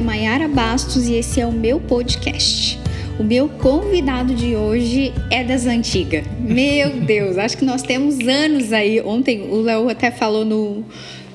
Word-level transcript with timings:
é 0.00 0.02
Maiara 0.02 0.48
Bastos 0.48 1.08
e 1.08 1.14
esse 1.14 1.42
é 1.42 1.46
o 1.46 1.52
meu 1.52 1.78
podcast. 1.78 2.80
O 3.18 3.22
meu 3.22 3.50
convidado 3.50 4.34
de 4.34 4.56
hoje 4.56 5.12
é 5.30 5.44
das 5.44 5.66
antigas. 5.66 6.24
Meu 6.40 6.88
Deus, 7.04 7.36
acho 7.36 7.58
que 7.58 7.66
nós 7.66 7.82
temos 7.82 8.18
anos 8.26 8.72
aí. 8.72 8.98
Ontem 9.02 9.42
o 9.42 9.60
Léo 9.60 9.90
até 9.90 10.10
falou 10.10 10.42
no, 10.42 10.82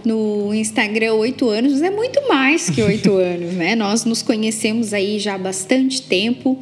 no 0.04 0.52
Instagram 0.52 1.14
oito 1.14 1.48
anos, 1.48 1.80
é 1.84 1.92
muito 1.92 2.28
mais 2.28 2.68
que 2.68 2.82
oito 2.82 3.14
anos, 3.18 3.54
né? 3.54 3.76
Nós 3.76 4.04
nos 4.04 4.24
conhecemos 4.24 4.94
aí 4.94 5.20
já 5.20 5.36
há 5.36 5.38
bastante 5.38 6.02
tempo, 6.02 6.58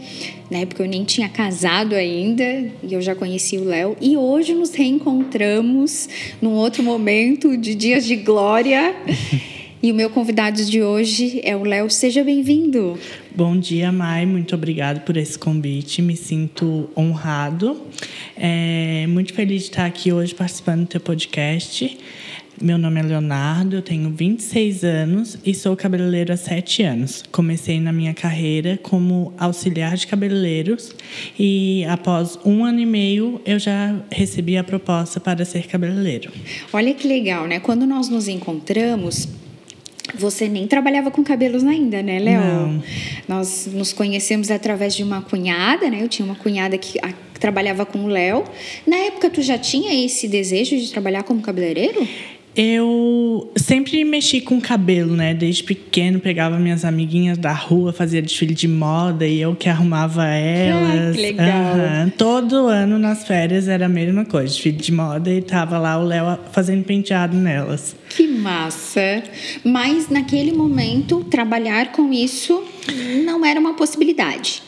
né? 0.51 0.65
Porque 0.65 0.81
eu 0.81 0.87
nem 0.87 1.05
tinha 1.05 1.29
casado 1.29 1.95
ainda 1.95 2.43
e 2.83 2.91
eu 2.91 3.01
já 3.01 3.15
conheci 3.15 3.57
o 3.57 3.63
Léo. 3.63 3.95
E 4.01 4.17
hoje 4.17 4.53
nos 4.53 4.73
reencontramos 4.73 6.09
num 6.41 6.51
outro 6.51 6.83
momento 6.83 7.55
de 7.55 7.73
dias 7.73 8.05
de 8.05 8.17
glória. 8.17 8.93
E 9.83 9.91
o 9.91 9.95
meu 9.95 10.09
convidado 10.09 10.63
de 10.63 10.81
hoje 10.81 11.41
é 11.43 11.57
o 11.57 11.63
Léo. 11.65 11.89
Seja 11.89 12.23
bem-vindo. 12.23 12.97
Bom 13.35 13.59
dia, 13.59 13.91
Mai. 13.91 14.25
Muito 14.25 14.55
obrigado 14.55 15.01
por 15.01 15.17
esse 15.17 15.37
convite. 15.37 16.01
Me 16.01 16.15
sinto 16.15 16.89
honrado. 16.95 17.81
É, 18.37 19.05
muito 19.09 19.33
feliz 19.33 19.63
de 19.63 19.69
estar 19.71 19.85
aqui 19.85 20.13
hoje 20.13 20.33
participando 20.33 20.83
do 20.83 20.87
teu 20.87 21.01
podcast. 21.01 21.97
Meu 22.61 22.77
nome 22.77 23.01
é 23.01 23.03
Leonardo, 23.03 23.75
eu 23.75 23.81
tenho 23.81 24.09
26 24.09 24.85
anos 24.85 25.37
e 25.45 25.53
sou 25.53 25.75
cabeleireiro 25.75 26.31
há 26.31 26.37
7 26.37 26.83
anos. 26.83 27.21
Comecei 27.29 27.81
na 27.81 27.91
minha 27.91 28.13
carreira 28.13 28.79
como 28.81 29.33
auxiliar 29.37 29.97
de 29.97 30.07
cabeleireiros 30.07 30.95
e 31.37 31.83
após 31.89 32.39
um 32.45 32.63
ano 32.63 32.79
e 32.79 32.85
meio 32.85 33.41
eu 33.45 33.59
já 33.59 33.99
recebi 34.09 34.55
a 34.55 34.63
proposta 34.63 35.19
para 35.19 35.43
ser 35.43 35.67
cabeleireiro. 35.67 36.31
Olha 36.71 36.93
que 36.93 37.05
legal, 37.05 37.45
né? 37.47 37.59
Quando 37.59 37.85
nós 37.85 38.07
nos 38.07 38.29
encontramos, 38.29 39.27
você 40.15 40.47
nem 40.47 40.67
trabalhava 40.67 41.11
com 41.11 41.23
cabelos 41.23 41.63
ainda, 41.63 42.01
né, 42.01 42.19
Léo? 42.19 42.41
Não. 42.41 42.83
Nós 43.27 43.67
nos 43.71 43.93
conhecemos 43.93 44.51
através 44.51 44.95
de 44.95 45.03
uma 45.03 45.21
cunhada, 45.21 45.89
né? 45.89 45.99
Eu 46.01 46.07
tinha 46.07 46.25
uma 46.25 46.35
cunhada 46.35 46.77
que, 46.77 46.99
a, 46.99 47.13
trabalhava 47.39 47.85
com 47.85 48.05
o 48.05 48.07
Léo. 48.07 48.43
Na 48.87 48.95
época, 48.95 49.29
tu 49.29 49.41
já 49.41 49.57
tinha 49.57 50.05
esse 50.05 50.27
desejo 50.27 50.77
de 50.77 50.91
trabalhar 50.91 51.23
como 51.23 51.41
cabeleireiro? 51.41 52.07
Eu 52.55 53.51
sempre 53.55 54.03
mexi 54.05 54.39
com 54.39 54.61
cabelo, 54.61 55.15
né? 55.15 55.33
Desde 55.33 55.63
pequeno 55.63 56.19
pegava 56.19 56.59
minhas 56.59 56.85
amiguinhas 56.85 57.37
da 57.37 57.51
rua, 57.51 57.91
fazia 57.91 58.21
desfile 58.21 58.53
de 58.53 58.67
moda 58.67 59.25
e 59.25 59.41
eu 59.41 59.55
que 59.55 59.67
arrumava 59.67 60.25
elas. 60.25 61.07
Ai, 61.07 61.13
que 61.13 61.21
legal. 61.21 61.75
Uhum. 61.75 62.09
Todo 62.11 62.67
ano 62.67 62.99
nas 62.99 63.25
férias 63.25 63.67
era 63.67 63.87
a 63.87 63.89
mesma 63.89 64.23
coisa, 64.23 64.47
desfile 64.47 64.77
de 64.77 64.91
moda 64.91 65.31
e 65.31 65.41
tava 65.41 65.79
lá 65.79 65.97
o 65.97 66.03
Léo 66.05 66.37
fazendo 66.51 66.83
penteado 66.83 67.35
nelas. 67.35 67.95
Que 68.09 68.27
massa! 68.27 69.23
Mas 69.63 70.09
naquele 70.09 70.51
momento, 70.51 71.23
trabalhar 71.23 71.91
com 71.91 72.13
isso 72.13 72.63
não 73.25 73.43
era 73.43 73.59
uma 73.59 73.73
possibilidade. 73.73 74.61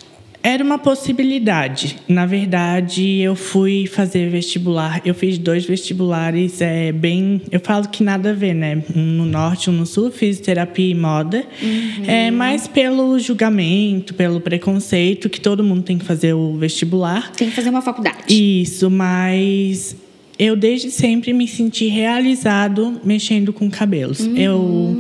Era 0.46 0.64
uma 0.64 0.78
possibilidade. 0.78 1.98
Na 2.08 2.28
verdade, 2.28 3.20
eu 3.20 3.36
fui 3.36 3.88
fazer 3.88 4.30
vestibular. 4.30 5.02
Eu 5.04 5.16
fiz 5.16 5.40
dois 5.40 5.66
vestibulares 5.66 6.62
é, 6.62 6.92
bem. 6.92 7.42
Eu 7.52 7.60
falo 7.60 7.88
que 7.88 8.04
nada 8.04 8.30
a 8.30 8.34
ver, 8.34 8.54
né? 8.54 8.84
Um 8.96 9.02
no 9.02 9.26
norte, 9.26 9.72
um 9.72 9.74
no 9.74 9.88
sul, 9.88 10.12
fisioterapia 10.12 10.92
e 10.92 10.94
moda. 10.94 11.44
Uhum. 11.60 12.06
É, 12.06 12.30
mas 12.30 12.68
pelo 12.68 13.18
julgamento, 13.18 14.14
pelo 14.14 14.40
preconceito, 14.40 15.32
que 15.32 15.42
todo 15.42 15.64
mundo 15.64 15.82
tem 15.82 15.98
que 15.98 16.06
fazer 16.06 16.34
o 16.34 16.56
vestibular. 16.58 17.32
Tem 17.32 17.50
que 17.50 17.56
fazer 17.56 17.72
uma 17.72 17.82
faculdade. 17.82 18.26
Isso, 18.30 18.88
mas 18.92 19.96
eu 20.38 20.56
desde 20.56 20.92
sempre 20.92 21.34
me 21.34 21.48
senti 21.48 21.88
realizado 21.88 23.00
mexendo 23.04 23.54
com 23.54 23.70
cabelos. 23.70 24.20
Uhum. 24.20 24.38
Eu 24.38 25.00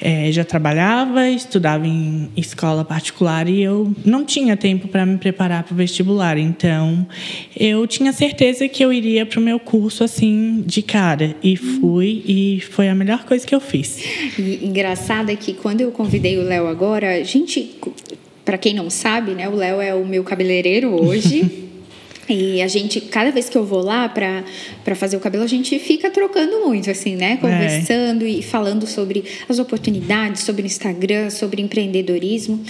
é, 0.00 0.32
já 0.32 0.44
trabalhava, 0.44 1.28
estudava 1.28 1.86
em 1.86 2.30
escola 2.36 2.84
particular 2.84 3.48
e 3.48 3.62
eu 3.62 3.94
não 4.04 4.24
tinha 4.24 4.56
tempo 4.56 4.88
para 4.88 5.04
me 5.04 5.18
preparar 5.18 5.62
para 5.62 5.74
o 5.74 5.76
vestibular. 5.76 6.38
Então, 6.38 7.06
eu 7.54 7.86
tinha 7.86 8.12
certeza 8.12 8.66
que 8.66 8.82
eu 8.82 8.92
iria 8.92 9.26
para 9.26 9.38
o 9.38 9.42
meu 9.42 9.60
curso 9.60 10.02
assim 10.02 10.64
de 10.66 10.80
cara 10.80 11.36
e 11.42 11.56
fui 11.56 12.22
e 12.26 12.60
foi 12.70 12.88
a 12.88 12.94
melhor 12.94 13.24
coisa 13.24 13.46
que 13.46 13.54
eu 13.54 13.60
fiz. 13.60 14.02
E 14.38 14.64
engraçado 14.64 15.30
é 15.30 15.36
que 15.36 15.52
quando 15.52 15.82
eu 15.82 15.90
convidei 15.90 16.38
o 16.38 16.42
Léo 16.42 16.66
agora, 16.66 17.16
a 17.16 17.22
gente, 17.22 17.76
para 18.44 18.56
quem 18.56 18.72
não 18.72 18.88
sabe, 18.88 19.32
né, 19.32 19.48
o 19.48 19.54
Léo 19.54 19.80
é 19.82 19.94
o 19.94 20.06
meu 20.06 20.24
cabeleireiro 20.24 20.90
hoje. 20.90 21.66
E 22.32 22.62
a 22.62 22.68
gente, 22.68 23.00
cada 23.00 23.30
vez 23.30 23.48
que 23.48 23.56
eu 23.56 23.64
vou 23.64 23.82
lá 23.82 24.08
para 24.08 24.94
fazer 24.94 25.16
o 25.16 25.20
cabelo, 25.20 25.44
a 25.44 25.48
gente 25.48 25.78
fica 25.78 26.10
trocando 26.10 26.60
muito, 26.66 26.90
assim, 26.90 27.16
né? 27.16 27.36
Conversando 27.36 28.24
é. 28.24 28.28
e 28.28 28.42
falando 28.42 28.86
sobre 28.86 29.24
as 29.48 29.58
oportunidades, 29.58 30.42
sobre 30.42 30.62
o 30.62 30.66
Instagram, 30.66 31.30
sobre 31.30 31.62
empreendedorismo. 31.62 32.62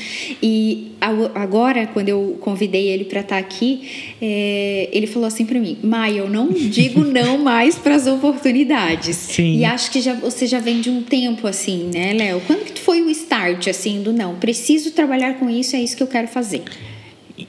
E 0.42 0.92
agora, 1.34 1.86
quando 1.86 2.08
eu 2.08 2.36
convidei 2.40 2.88
ele 2.88 3.04
para 3.04 3.20
estar 3.20 3.36
tá 3.36 3.40
aqui, 3.40 4.14
é, 4.20 4.88
ele 4.92 5.06
falou 5.06 5.26
assim 5.26 5.44
para 5.44 5.58
mim: 5.58 5.78
Maia, 5.82 6.18
eu 6.18 6.30
não 6.30 6.48
digo 6.48 7.02
não 7.04 7.38
mais 7.38 7.76
para 7.76 7.94
as 7.94 8.06
oportunidades. 8.06 9.16
Sim. 9.16 9.58
E 9.58 9.64
acho 9.64 9.90
que 9.90 10.00
já, 10.00 10.14
você 10.14 10.46
já 10.46 10.58
vem 10.58 10.80
de 10.80 10.90
um 10.90 11.02
tempo 11.02 11.46
assim, 11.46 11.90
né, 11.92 12.12
Léo? 12.12 12.40
Quando 12.46 12.64
que 12.64 12.80
foi 12.80 13.02
o 13.02 13.10
start, 13.10 13.68
assim, 13.68 14.02
do 14.02 14.12
não? 14.12 14.36
Preciso 14.36 14.90
trabalhar 14.92 15.38
com 15.38 15.48
isso, 15.48 15.76
é 15.76 15.80
isso 15.80 15.96
que 15.96 16.02
eu 16.02 16.06
quero 16.06 16.28
fazer. 16.28 16.62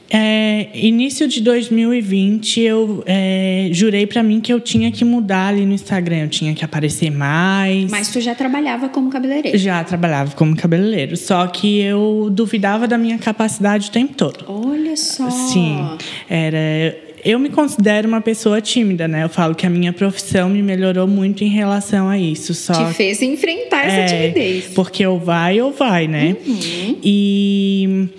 É, 0.09 0.69
início 0.74 1.28
de 1.28 1.41
2020, 1.41 2.59
eu 2.62 3.03
é, 3.06 3.69
jurei 3.72 4.06
para 4.06 4.22
mim 4.22 4.40
que 4.40 4.52
eu 4.52 4.59
tinha 4.59 4.91
que 4.91 5.03
mudar 5.06 5.47
ali 5.47 5.66
no 5.66 5.74
Instagram, 5.74 6.24
eu 6.24 6.29
tinha 6.29 6.53
que 6.53 6.63
aparecer 6.63 7.09
mais. 7.09 7.90
Mas 7.90 8.09
tu 8.09 8.19
já 8.19 8.35
trabalhava 8.35 8.90
como 8.90 9.09
cabeleireiro? 9.09 9.57
Já 9.57 9.84
trabalhava 9.84 10.35
como 10.35 10.56
cabeleireiro, 10.56 11.16
só 11.18 11.47
que 11.47 11.79
eu 11.79 12.29
duvidava 12.31 12.88
da 12.88 12.97
minha 12.97 13.18
capacidade 13.18 13.90
o 13.90 13.91
tempo 13.91 14.13
todo. 14.13 14.46
Olha 14.47 14.96
só. 14.97 15.29
Sim, 15.29 15.78
era 16.29 17.12
eu 17.23 17.40
me 17.40 17.50
considero 17.50 18.08
uma 18.08 18.22
pessoa 18.22 18.59
tímida, 18.62 19.08
né? 19.08 19.23
Eu 19.23 19.29
falo 19.29 19.56
que 19.56 19.66
a 19.66 19.69
minha 19.69 19.94
profissão 19.94 20.50
me 20.50 20.62
melhorou 20.62 21.08
muito 21.08 21.44
em 21.44 21.50
relação 21.50 22.09
a 22.09 22.18
isso. 22.18 22.53
Só 22.53 22.73
Te 22.73 22.94
fez 22.94 23.22
enfrentar 23.22 23.85
essa 23.85 24.16
é, 24.16 24.22
timidez. 24.22 24.66
Porque 24.73 25.06
ou 25.06 25.19
vai 25.19 25.62
ou 25.62 25.72
vai, 25.72 26.08
né? 26.08 26.35
Uhum. 26.46 26.97
E 27.03 28.09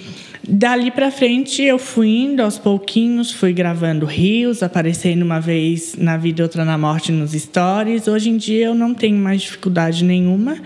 Dali 0.47 0.91
para 0.91 1.13
frente 1.13 1.63
eu 1.63 1.79
fui 1.79 2.09
indo 2.09 2.43
aos 2.43 2.59
pouquinhos, 2.59 3.31
fui 3.31 3.53
gravando 3.53 4.05
rios, 4.05 4.61
aparecendo 4.61 5.23
uma 5.23 5.41
vez 5.41 5.95
na 5.97 6.17
vida, 6.17 6.43
outra 6.43 6.65
na 6.65 6.77
morte 6.77 7.13
nos 7.13 7.31
stories. 7.31 8.09
Hoje 8.09 8.31
em 8.31 8.37
dia 8.37 8.67
eu 8.67 8.75
não 8.75 8.93
tenho 8.93 9.17
mais 9.17 9.43
dificuldade 9.43 10.05
nenhuma. 10.05 10.57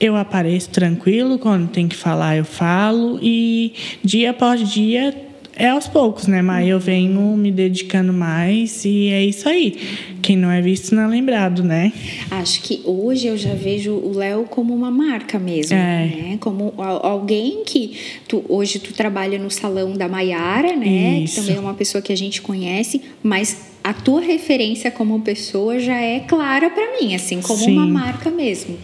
Eu 0.00 0.16
apareço 0.16 0.70
tranquilo, 0.70 1.38
quando 1.38 1.68
tem 1.68 1.86
que 1.86 1.96
falar 1.96 2.38
eu 2.38 2.46
falo 2.46 3.18
e 3.20 3.74
dia 4.02 4.30
após 4.30 4.66
dia 4.66 5.27
é 5.58 5.68
aos 5.68 5.88
poucos, 5.88 6.26
né? 6.28 6.40
Mas 6.40 6.68
eu 6.68 6.78
venho 6.78 7.36
me 7.36 7.50
dedicando 7.50 8.12
mais 8.12 8.84
e 8.84 9.08
é 9.08 9.24
isso 9.24 9.48
aí. 9.48 9.76
Quem 10.22 10.36
não 10.36 10.50
é 10.50 10.62
visto 10.62 10.94
não 10.94 11.02
é 11.02 11.06
lembrado, 11.08 11.64
né? 11.64 11.92
Acho 12.30 12.62
que 12.62 12.80
hoje 12.84 13.26
eu 13.26 13.36
já 13.36 13.54
vejo 13.54 13.92
o 13.92 14.12
Léo 14.14 14.44
como 14.44 14.74
uma 14.74 14.90
marca 14.90 15.38
mesmo, 15.38 15.76
é. 15.76 16.06
né? 16.06 16.38
Como 16.40 16.72
alguém 16.78 17.64
que 17.66 17.98
tu, 18.28 18.44
hoje 18.48 18.78
tu 18.78 18.92
trabalha 18.92 19.38
no 19.38 19.50
salão 19.50 19.92
da 19.94 20.08
Maiara, 20.08 20.76
né? 20.76 21.20
Isso. 21.20 21.34
Que 21.34 21.40
também 21.40 21.56
é 21.56 21.60
uma 21.60 21.74
pessoa 21.74 22.00
que 22.00 22.12
a 22.12 22.16
gente 22.16 22.40
conhece, 22.40 23.02
mas 23.22 23.68
a 23.82 23.92
tua 23.92 24.20
referência 24.20 24.90
como 24.90 25.20
pessoa 25.20 25.78
já 25.80 25.96
é 25.96 26.20
clara 26.20 26.70
para 26.70 27.00
mim, 27.00 27.14
assim, 27.14 27.40
como 27.40 27.58
Sim. 27.58 27.72
uma 27.72 27.86
marca 27.86 28.30
mesmo. 28.30 28.76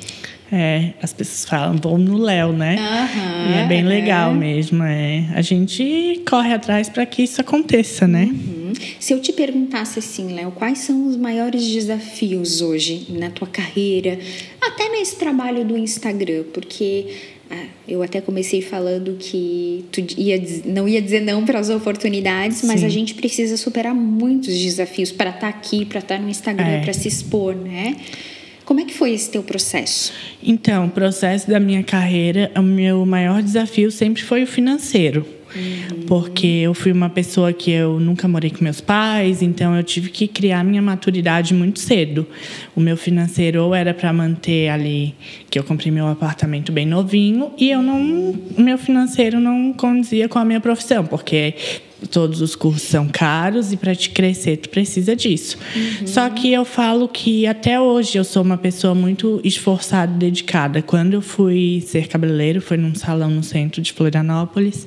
É, 0.53 0.93
as 1.03 1.13
pessoas 1.13 1.49
falam, 1.49 1.77
vou 1.77 1.99
no 1.99 2.19
Léo, 2.19 2.53
né? 2.53 2.77
Aham, 2.79 3.51
e 3.51 3.59
é 3.59 3.67
bem 3.67 3.81
é. 3.81 3.83
legal 3.83 4.35
mesmo. 4.35 4.83
É. 4.83 5.27
A 5.35 5.43
gente 5.43 6.23
corre 6.29 6.53
atrás 6.53 6.89
para 6.89 7.05
que 7.07 7.23
isso 7.23 7.41
aconteça, 7.41 8.07
né? 8.07 8.25
Uhum. 8.31 8.73
Se 9.01 9.13
eu 9.13 9.21
te 9.21 9.33
perguntasse 9.33 9.99
assim, 9.99 10.33
Léo, 10.35 10.53
quais 10.53 10.79
são 10.79 11.07
os 11.07 11.17
maiores 11.17 11.67
desafios 11.67 12.61
hoje 12.61 13.07
na 13.11 13.31
tua 13.31 13.49
carreira, 13.49 14.19
até 14.61 14.89
nesse 14.91 15.17
trabalho 15.17 15.65
do 15.65 15.77
Instagram? 15.77 16.45
Porque 16.53 17.07
ah, 17.51 17.67
eu 17.87 18.03
até 18.03 18.21
comecei 18.21 18.61
falando 18.63 19.17
que 19.19 19.85
tu 19.93 20.01
ia, 20.19 20.43
não 20.67 20.89
ia 20.89 21.01
dizer 21.01 21.21
não 21.21 21.45
para 21.45 21.59
as 21.59 21.71
oportunidades, 21.71 22.63
mas 22.65 22.81
Sim. 22.81 22.87
a 22.87 22.89
gente 22.89 23.15
precisa 23.15 23.57
superar 23.57 23.95
muitos 23.95 24.57
desafios 24.57 25.13
para 25.13 25.31
estar 25.31 25.49
aqui, 25.49 25.85
para 25.85 26.01
estar 26.01 26.19
no 26.19 26.29
Instagram, 26.29 26.67
É. 26.67 26.81
para 26.81 26.93
se 26.93 27.09
expor, 27.09 27.55
né? 27.55 27.97
Como 28.65 28.81
é 28.81 28.85
que 28.85 28.95
foi 28.95 29.13
esse 29.13 29.31
teu 29.31 29.43
processo? 29.43 30.13
Então, 30.43 30.87
o 30.87 30.91
processo 30.91 31.49
da 31.49 31.61
minha 31.61 31.83
carreira, 31.83 32.51
o 32.57 32.63
meu 32.63 33.05
maior 33.05 33.43
desafio 33.43 33.91
sempre 33.91 34.23
foi 34.23 34.43
o 34.43 34.47
financeiro. 34.47 35.27
Porque 36.07 36.47
eu 36.47 36.75
fui 36.75 36.91
uma 36.91 37.09
pessoa 37.09 37.53
que 37.53 37.71
eu 37.71 38.01
nunca 38.01 38.27
morei 38.27 38.51
com 38.51 38.65
meus 38.65 38.81
pais, 38.81 39.41
então 39.41 39.77
eu 39.77 39.83
tive 39.83 40.11
que 40.11 40.27
criar 40.27 40.65
minha 40.65 40.83
maturidade 40.83 41.55
muito 41.55 41.79
cedo. 41.79 42.27
O 42.75 42.81
meu 42.81 42.97
financeiro 42.97 43.63
ou 43.63 43.75
era 43.75 43.95
para 43.95 44.13
manter 44.13 44.69
ali 44.69 45.15
que 45.49 45.59
eu 45.59 45.63
comprei 45.63 45.93
meu 45.93 46.09
apartamento 46.09 46.73
bem 46.73 46.87
novinho 46.87 47.53
e 47.57 47.71
eu 47.71 47.83
não, 47.83 48.31
o 48.57 48.61
meu 48.61 48.77
financeiro 48.77 49.39
não 49.39 49.73
condizia 49.73 50.29
com 50.29 50.39
a 50.39 50.45
minha 50.45 50.61
profissão, 50.61 51.07
porque 51.07 51.55
todos 52.11 52.41
os 52.41 52.55
cursos 52.55 52.83
são 52.83 53.09
caros 53.09 53.73
e 53.73 53.77
para 53.77 53.95
te 53.95 54.11
crescer 54.11 54.57
tu 54.59 54.69
precisa 54.69 55.15
disso. 55.15 55.59
Uhum. 55.75 56.07
Só 56.07 56.29
que 56.31 56.53
eu 56.53 56.65
falo 56.65 57.09
que 57.09 57.47
até 57.47 57.81
hoje 57.81 58.19
eu 58.19 58.25
sou 58.25 58.43
uma 58.43 58.57
pessoa 58.57 58.95
muito 58.95 59.41
esforçada 59.45 60.13
e 60.15 60.19
dedicada. 60.19 60.83
Quando 60.83 61.15
eu 61.15 61.23
fui 61.23 61.83
ser 61.87 62.09
cabeleireiro, 62.09 62.61
foi 62.61 62.77
num 62.77 62.95
salão 62.95 63.31
no 63.31 63.43
centro 63.43 63.81
de 63.81 63.93
Florianópolis. 63.93 64.87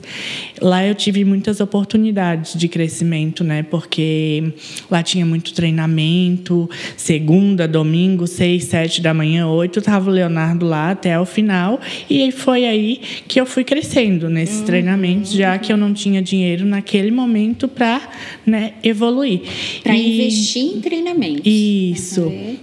Lá 0.62 0.86
eu 0.86 0.96
tive 0.96 1.24
muitas 1.24 1.60
oportunidades 1.60 2.58
de 2.58 2.68
crescimento, 2.68 3.44
né? 3.44 3.64
Porque 3.64 4.54
lá 4.90 5.04
tinha 5.04 5.26
muito 5.26 5.54
treinamento, 5.54 6.70
segunda, 6.96 7.68
domingo, 7.68 8.28
seis, 8.28 8.66
sete 8.66 9.02
da 9.02 9.14
manhã, 9.14 9.48
oito, 9.48 9.82
tava 9.82 10.10
o 10.10 10.14
Leonardo 10.14 10.66
lá 10.66 10.92
até 10.92 11.20
o 11.20 11.26
final 11.26 11.80
e 12.10 12.32
foi 12.32 12.66
aí 12.66 13.02
que 13.28 13.40
eu 13.40 13.46
fui 13.46 13.64
crescendo 13.64 14.30
nesses 14.30 14.60
uhum. 14.60 14.66
treinamentos, 14.66 15.32
já 15.32 15.58
que 15.58 15.72
eu 15.72 15.78
não 15.78 15.94
tinha 15.94 16.22
dinheiro 16.22 16.66
naquele 16.66 17.07
momento 17.12 17.68
para 17.68 18.10
né, 18.46 18.74
evoluir. 18.84 19.42
Para 19.84 19.96
investir 19.96 20.64
em 20.64 20.82
treinamento. 20.82 21.48
Isso. 21.48 22.22
Uhum. 22.22 22.58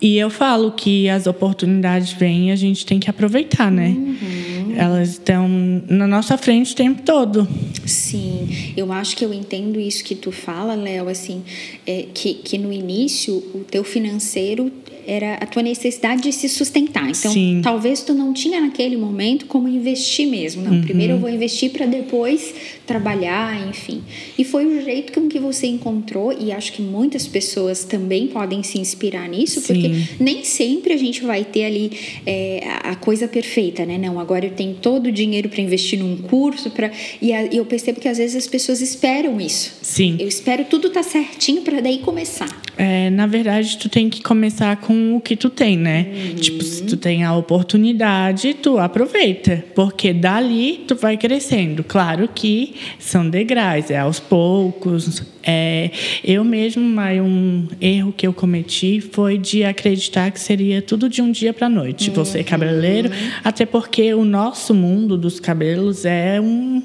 E 0.00 0.16
eu 0.16 0.30
falo 0.30 0.72
que 0.72 1.08
as 1.08 1.26
oportunidades 1.26 2.12
vêm 2.12 2.48
e 2.48 2.52
a 2.52 2.56
gente 2.56 2.86
tem 2.86 3.00
que 3.00 3.10
aproveitar, 3.10 3.70
né? 3.70 3.88
Uhum. 3.88 4.74
Elas 4.76 5.10
estão 5.10 5.48
na 5.88 6.06
nossa 6.06 6.36
frente 6.36 6.72
o 6.72 6.76
tempo 6.76 7.02
todo. 7.02 7.48
Sim, 7.84 8.48
eu 8.76 8.92
acho 8.92 9.16
que 9.16 9.24
eu 9.24 9.32
entendo 9.32 9.80
isso 9.80 10.04
que 10.04 10.14
tu 10.14 10.30
fala, 10.30 10.74
Léo, 10.74 11.08
assim, 11.08 11.42
é, 11.84 12.06
que, 12.14 12.34
que 12.34 12.58
no 12.58 12.72
início 12.72 13.36
o 13.54 13.64
teu 13.68 13.82
financeiro 13.82 14.70
era 15.08 15.36
a 15.36 15.46
tua 15.46 15.62
necessidade 15.62 16.22
de 16.22 16.32
se 16.32 16.50
sustentar. 16.50 17.08
Então, 17.08 17.32
Sim. 17.32 17.60
talvez 17.64 18.02
tu 18.02 18.12
não 18.12 18.34
tinha 18.34 18.60
naquele 18.60 18.96
momento 18.96 19.46
como 19.46 19.66
investir 19.66 20.28
mesmo. 20.28 20.62
Não, 20.62 20.72
uhum. 20.72 20.82
primeiro 20.82 21.14
eu 21.14 21.18
vou 21.18 21.30
investir 21.30 21.70
para 21.70 21.86
depois 21.86 22.54
trabalhar, 22.86 23.66
enfim. 23.68 24.02
E 24.36 24.44
foi 24.44 24.66
o 24.66 24.84
jeito 24.84 25.14
com 25.14 25.26
que 25.26 25.38
você 25.38 25.66
encontrou, 25.66 26.32
e 26.38 26.52
acho 26.52 26.74
que 26.74 26.82
muitas 26.82 27.26
pessoas 27.26 27.84
também 27.84 28.26
podem 28.26 28.62
se 28.62 28.78
inspirar 28.78 29.26
nisso, 29.28 29.60
Sim. 29.60 29.66
porque 29.66 29.90
nem 30.20 30.44
sempre 30.44 30.92
a 30.92 30.96
gente 30.96 31.22
vai 31.22 31.42
ter 31.42 31.64
ali 31.64 31.90
é, 32.26 32.62
a 32.82 32.94
coisa 32.94 33.26
perfeita, 33.26 33.86
né? 33.86 33.96
Não, 33.96 34.20
agora 34.20 34.44
eu 34.44 34.50
tenho 34.50 34.74
todo 34.74 35.06
o 35.06 35.12
dinheiro 35.12 35.48
para 35.48 35.62
investir 35.62 35.98
num 35.98 36.18
curso, 36.18 36.70
pra, 36.70 36.90
e, 37.22 37.32
a, 37.32 37.44
e, 37.44 37.56
eu 37.56 37.64
percebo 37.64 37.98
que 37.98 38.08
às 38.08 38.18
vezes 38.18 38.36
as 38.36 38.46
pessoas 38.46 38.82
esperam 38.82 39.40
isso. 39.40 39.72
Sim. 39.80 40.16
Eu 40.20 40.28
espero 40.28 40.64
tudo 40.66 40.90
tá 40.90 41.02
certinho 41.02 41.62
para 41.62 41.80
daí 41.80 41.98
começar. 41.98 42.48
É, 42.76 43.10
na 43.10 43.26
verdade, 43.26 43.76
tu 43.78 43.88
tem 43.88 44.08
que 44.08 44.22
começar 44.22 44.76
com 44.76 44.97
o 45.14 45.20
que 45.20 45.36
tu 45.36 45.50
tem, 45.50 45.76
né? 45.76 46.06
Uhum. 46.08 46.34
Tipo, 46.36 46.62
se 46.62 46.82
tu 46.84 46.96
tem 46.96 47.24
a 47.24 47.34
oportunidade, 47.34 48.54
tu 48.54 48.78
aproveita, 48.78 49.64
porque 49.74 50.12
dali 50.12 50.84
tu 50.86 50.94
vai 50.96 51.16
crescendo. 51.16 51.84
Claro 51.84 52.28
que 52.34 52.74
são 52.98 53.28
degraus, 53.28 53.90
é 53.90 53.98
aos 53.98 54.20
poucos. 54.20 55.22
É, 55.42 55.90
eu 56.22 56.44
mesmo, 56.44 56.82
mas 56.82 57.20
um 57.20 57.66
erro 57.80 58.12
que 58.14 58.26
eu 58.26 58.32
cometi 58.32 59.00
foi 59.00 59.38
de 59.38 59.64
acreditar 59.64 60.30
que 60.30 60.40
seria 60.40 60.82
tudo 60.82 61.08
de 61.08 61.22
um 61.22 61.30
dia 61.30 61.54
para 61.54 61.68
noite. 61.68 62.10
Uhum. 62.10 62.16
Você 62.16 62.42
cabeleireiro, 62.44 63.10
até 63.42 63.64
porque 63.64 64.12
o 64.14 64.24
nosso 64.24 64.74
mundo 64.74 65.16
dos 65.16 65.40
cabelos 65.40 66.04
é 66.04 66.40
um 66.40 66.82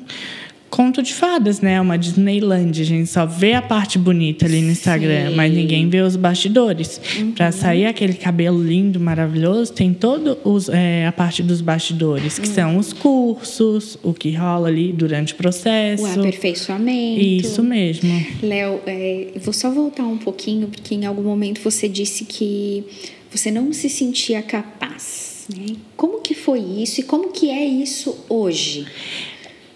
conto 0.73 1.03
de 1.03 1.13
fadas, 1.13 1.61
né? 1.61 1.79
Uma 1.79 1.99
Disneyland. 1.99 2.81
A 2.81 2.83
gente 2.83 3.07
só 3.07 3.27
vê 3.27 3.53
a 3.53 3.61
parte 3.61 3.99
bonita 3.99 4.47
ali 4.47 4.59
no 4.59 4.71
Instagram, 4.71 5.29
Sim. 5.29 5.35
mas 5.35 5.53
ninguém 5.53 5.87
vê 5.87 6.01
os 6.01 6.15
bastidores. 6.15 6.99
Uhum. 7.15 7.31
Para 7.31 7.51
sair 7.51 7.85
aquele 7.85 8.15
cabelo 8.15 8.61
lindo, 8.61 8.99
maravilhoso, 8.99 9.71
tem 9.71 9.93
toda 9.93 10.35
é, 10.71 11.05
a 11.05 11.11
parte 11.11 11.43
dos 11.43 11.61
bastidores, 11.61 12.39
que 12.39 12.47
uhum. 12.47 12.53
são 12.55 12.77
os 12.77 12.91
cursos, 12.91 13.99
o 14.01 14.15
que 14.15 14.31
rola 14.31 14.67
ali 14.67 14.91
durante 14.91 15.33
o 15.33 15.35
processo. 15.35 16.01
O 16.01 16.07
aperfeiçoamento. 16.07 17.21
Isso 17.21 17.61
mesmo. 17.61 18.09
Léo, 18.41 18.81
é, 18.87 19.27
vou 19.43 19.53
só 19.53 19.69
voltar 19.69 20.03
um 20.03 20.17
pouquinho, 20.17 20.69
porque 20.69 20.95
em 20.95 21.05
algum 21.05 21.21
momento 21.21 21.61
você 21.61 21.87
disse 21.87 22.25
que 22.25 22.83
você 23.29 23.51
não 23.51 23.71
se 23.71 23.87
sentia 23.89 24.41
capaz. 24.41 25.45
Né? 25.55 25.75
Como 25.95 26.19
que 26.19 26.33
foi 26.33 26.59
isso 26.59 27.01
e 27.01 27.03
como 27.03 27.31
que 27.31 27.51
é 27.51 27.63
isso 27.63 28.17
hoje? 28.27 28.87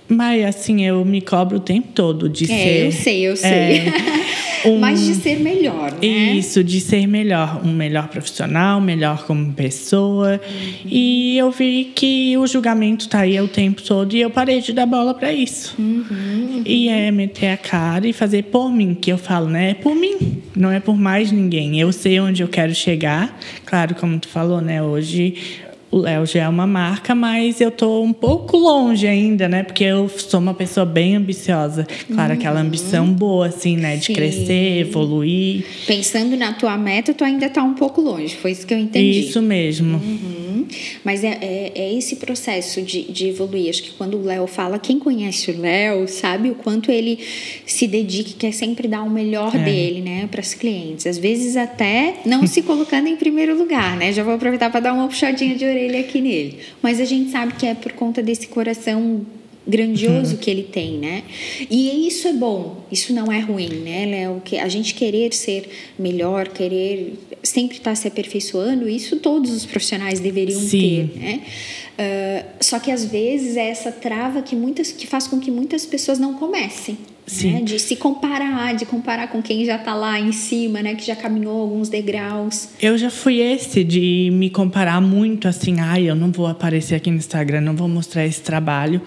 Mas 0.09 0.45
assim, 0.45 0.85
eu 0.85 1.03
me 1.03 1.21
cobro 1.21 1.57
o 1.57 1.59
tempo 1.59 1.89
todo 1.93 2.29
de 2.29 2.45
é, 2.45 2.47
ser. 2.47 2.85
Eu 2.85 2.91
sei, 2.91 3.27
eu 3.27 3.35
sei. 3.35 3.49
É, 3.49 3.93
um, 4.65 4.79
Mas 4.79 5.05
de 5.05 5.15
ser 5.15 5.39
melhor, 5.39 5.91
né? 5.91 6.07
Isso, 6.07 6.63
de 6.63 6.79
ser 6.79 7.05
melhor. 7.07 7.61
Um 7.63 7.73
melhor 7.73 8.07
profissional, 8.07 8.79
melhor 8.79 9.25
como 9.25 9.51
pessoa. 9.53 10.39
Uhum. 10.43 10.89
E 10.89 11.37
eu 11.37 11.51
vi 11.51 11.91
que 11.93 12.37
o 12.37 12.47
julgamento 12.47 13.09
tá 13.09 13.19
aí 13.19 13.39
o 13.41 13.47
tempo 13.47 13.81
todo 13.81 14.15
e 14.15 14.21
eu 14.21 14.29
parei 14.29 14.61
de 14.61 14.71
dar 14.71 14.85
bola 14.85 15.13
para 15.13 15.33
isso. 15.33 15.75
Uhum, 15.77 16.05
uhum. 16.09 16.61
E 16.65 16.87
é 16.87 17.11
meter 17.11 17.49
a 17.49 17.57
cara 17.57 18.07
e 18.07 18.13
fazer 18.13 18.43
por 18.43 18.71
mim, 18.71 18.93
que 18.93 19.11
eu 19.11 19.17
falo, 19.17 19.47
né? 19.49 19.71
É 19.71 19.73
por 19.73 19.93
mim, 19.93 20.41
não 20.55 20.71
é 20.71 20.79
por 20.79 20.97
mais 20.97 21.31
ninguém. 21.31 21.79
Eu 21.79 21.91
sei 21.91 22.19
onde 22.19 22.41
eu 22.41 22.47
quero 22.47 22.73
chegar. 22.73 23.37
Claro, 23.65 23.95
como 23.95 24.17
tu 24.19 24.29
falou, 24.29 24.61
né? 24.61 24.81
Hoje 24.81 25.35
o 25.89 25.97
Léo 25.97 26.25
já 26.25 26.43
é 26.43 26.49
uma 26.49 26.67
marca, 26.67 27.15
mas 27.15 27.61
eu 27.61 27.69
estou 27.69 28.03
um 28.03 28.11
pouco 28.11 28.57
longe 28.57 29.07
ainda, 29.07 29.47
né? 29.47 29.63
Porque 29.63 29.83
eu 29.83 30.09
sou 30.09 30.39
uma 30.39 30.53
pessoa 30.53 30.85
bem 30.85 31.15
ambiciosa. 31.15 31.87
Claro, 32.07 32.33
uhum. 32.33 32.39
aquela 32.39 32.59
ambição 32.59 33.07
boa, 33.07 33.47
assim, 33.47 33.77
né? 33.77 33.95
De 33.95 34.05
Sim. 34.05 34.13
crescer, 34.13 34.79
evoluir. 34.79 35.65
Pensando 35.85 36.35
na 36.35 36.53
tua 36.53 36.77
meta, 36.77 37.13
tu 37.13 37.23
ainda 37.23 37.45
está 37.45 37.63
um 37.63 37.73
pouco 37.73 38.01
longe. 38.01 38.35
Foi 38.35 38.51
isso 38.51 38.67
que 38.67 38.73
eu 38.73 38.79
entendi. 38.79 39.19
Isso 39.19 39.41
mesmo. 39.41 39.97
Uhum. 39.97 40.46
Mas 41.03 41.23
é, 41.23 41.37
é, 41.41 41.71
é, 41.75 41.93
esse 41.93 42.17
processo 42.17 42.81
de, 42.81 43.03
de 43.03 43.27
evoluir. 43.27 43.69
Acho 43.69 43.83
que 43.83 43.91
quando 43.91 44.17
o 44.17 44.23
Léo 44.23 44.47
fala, 44.47 44.79
quem 44.79 44.99
conhece 44.99 45.51
o 45.51 45.59
Léo 45.59 46.07
sabe 46.07 46.49
o 46.49 46.55
quanto 46.55 46.91
ele 46.91 47.19
se 47.65 47.87
dedica 47.87 48.29
e 48.29 48.33
quer 48.33 48.51
sempre 48.53 48.87
dar 48.87 49.03
o 49.03 49.09
melhor 49.09 49.55
é. 49.55 49.59
dele, 49.59 50.01
né? 50.01 50.27
Para 50.29 50.41
os 50.41 50.53
clientes. 50.53 51.05
Às 51.05 51.17
vezes 51.17 51.55
até 51.55 52.15
não 52.25 52.45
se 52.47 52.61
colocando 52.61 53.07
em 53.07 53.15
primeiro 53.15 53.57
lugar, 53.57 53.97
né? 53.97 54.11
Já 54.13 54.23
vou 54.23 54.33
aproveitar 54.33 54.69
para 54.69 54.79
dar 54.79 54.93
uma 54.93 55.07
puxadinha 55.07 55.55
de 55.55 55.65
orelha 55.65 55.99
aqui 55.99 56.21
nele. 56.21 56.59
Mas 56.81 56.99
a 56.99 57.05
gente 57.05 57.31
sabe 57.31 57.53
que 57.53 57.65
é 57.65 57.73
por 57.73 57.91
conta 57.93 58.21
desse 58.23 58.47
coração 58.47 59.25
grandioso 59.67 60.33
uhum. 60.33 60.37
que 60.37 60.49
ele 60.49 60.63
tem, 60.63 60.97
né? 60.97 61.23
E 61.69 62.07
isso 62.07 62.27
é 62.27 62.33
bom, 62.33 62.85
isso 62.91 63.13
não 63.13 63.31
é 63.31 63.39
ruim, 63.39 63.69
né, 63.69 64.05
Léo? 64.05 64.41
Que 64.43 64.57
a 64.57 64.67
gente 64.67 64.93
querer 64.93 65.33
ser 65.33 65.69
melhor, 65.99 66.47
querer 66.47 67.13
sempre 67.43 67.77
estar 67.77 67.95
se 67.95 68.07
aperfeiçoando, 68.07 68.87
isso 68.87 69.17
todos 69.17 69.51
os 69.51 69.65
profissionais 69.65 70.19
deveriam 70.19 70.59
Sim. 70.59 71.09
ter, 71.13 71.19
né? 71.19 71.41
Uh, 71.97 72.63
só 72.63 72.79
que 72.79 72.91
às 72.91 73.05
vezes 73.05 73.57
é 73.57 73.69
essa 73.69 73.91
trava 73.91 74.41
que 74.41 74.55
muitas 74.55 74.91
que 74.91 75.07
faz 75.07 75.27
com 75.27 75.39
que 75.39 75.49
muitas 75.49 75.85
pessoas 75.85 76.19
não 76.19 76.35
comecem. 76.35 76.97
Né? 77.43 77.61
De 77.61 77.77
se 77.77 77.97
comparar, 77.97 78.73
de 78.73 78.85
comparar 78.85 79.27
com 79.27 79.41
quem 79.41 79.65
já 79.65 79.75
está 79.75 79.93
lá 79.93 80.17
em 80.17 80.31
cima, 80.31 80.81
né? 80.81 80.95
Que 80.95 81.05
já 81.05 81.15
caminhou 81.15 81.59
alguns 81.59 81.89
degraus. 81.89 82.69
Eu 82.81 82.97
já 82.97 83.09
fui 83.09 83.41
esse 83.41 83.83
de 83.83 84.29
me 84.31 84.49
comparar 84.49 85.01
muito 85.01 85.45
assim, 85.45 85.81
ai, 85.81 86.09
eu 86.09 86.15
não 86.15 86.31
vou 86.31 86.47
aparecer 86.47 86.95
aqui 86.95 87.11
no 87.11 87.17
Instagram, 87.17 87.59
não 87.59 87.75
vou 87.75 87.89
mostrar 87.89 88.25
esse 88.25 88.39
trabalho. 88.39 89.01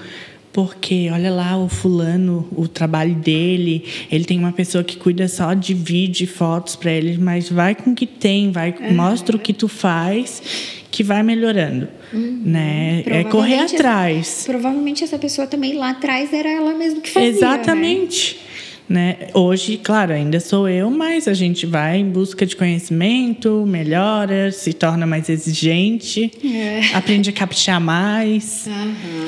Porque 0.53 1.09
olha 1.13 1.31
lá 1.31 1.57
o 1.57 1.69
fulano, 1.69 2.49
o 2.57 2.67
trabalho 2.67 3.15
dele, 3.15 3.85
ele 4.11 4.25
tem 4.25 4.39
uma 4.39 4.53
pessoa 4.53 4.83
que 4.83 4.97
cuida 4.97 5.29
só 5.29 5.55
de 5.55 5.73
vídeo 5.75 6.25
e 6.25 6.27
fotos 6.27 6.75
para 6.75 6.91
ele, 6.91 7.17
mas 7.19 7.49
vai 7.49 7.75
com 7.75 7.93
o 7.93 7.95
que 7.95 8.07
tem, 8.07 8.51
vai, 8.51 8.75
mostra 8.93 9.37
o 9.37 9.39
que 9.39 9.53
tu 9.53 9.69
faz, 9.69 10.43
que 10.91 11.05
vai 11.05 11.23
melhorando. 11.23 11.87
Uhum. 12.13 12.43
Né? 12.45 13.05
É 13.07 13.25
correr 13.25 13.61
atrás. 13.61 14.19
Essa, 14.19 14.51
provavelmente 14.51 15.05
essa 15.05 15.19
pessoa 15.19 15.47
também 15.47 15.75
lá 15.75 15.91
atrás 15.91 16.33
era 16.33 16.51
ela 16.51 16.75
mesma 16.75 17.01
que 17.01 17.11
fazia. 17.11 17.31
Né? 17.31 17.37
Exatamente. 17.37 18.35
Né? 18.35 18.51
Né? 18.91 19.29
Hoje, 19.35 19.77
claro, 19.77 20.13
ainda 20.13 20.41
sou 20.41 20.69
eu, 20.69 20.91
mas 20.91 21.29
a 21.29 21.33
gente 21.33 21.65
vai 21.65 21.99
em 21.99 22.11
busca 22.11 22.45
de 22.45 22.57
conhecimento, 22.57 23.65
melhora, 23.65 24.51
se 24.51 24.73
torna 24.73 25.07
mais 25.07 25.29
exigente, 25.29 26.29
é. 26.45 26.93
aprende 26.93 27.31
a 27.31 27.33
caprichar 27.33 27.81
mais. 27.81 28.67
Uhum. 28.67 29.20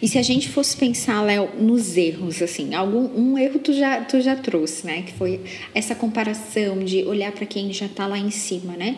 E 0.00 0.08
se 0.08 0.18
a 0.18 0.22
gente 0.22 0.48
fosse 0.48 0.76
pensar, 0.76 1.22
Léo, 1.22 1.50
nos 1.58 1.96
erros, 1.96 2.42
assim, 2.42 2.74
algum 2.74 3.08
um 3.16 3.38
erro 3.38 3.58
tu 3.58 3.72
já, 3.72 4.00
tu 4.00 4.20
já 4.20 4.36
trouxe, 4.36 4.86
né? 4.86 5.02
Que 5.02 5.12
foi 5.12 5.40
essa 5.74 5.94
comparação 5.94 6.84
de 6.84 7.04
olhar 7.04 7.32
para 7.32 7.46
quem 7.46 7.72
já 7.72 7.86
está 7.86 8.06
lá 8.06 8.18
em 8.18 8.30
cima, 8.30 8.74
né? 8.76 8.96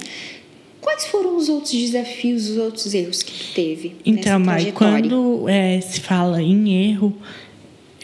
Quais 0.81 1.07
foram 1.07 1.37
os 1.37 1.49
outros 1.49 1.73
desafios, 1.73 2.49
os 2.49 2.57
outros 2.57 2.95
erros 2.95 3.23
que 3.23 3.33
tu 3.33 3.55
teve? 3.55 3.97
Então, 4.07 4.39
Mai, 4.39 4.73
quando 4.73 5.49
é, 5.49 5.81
se 5.81 6.01
fala 6.01 6.41
em 6.41 6.91
erro, 6.91 7.15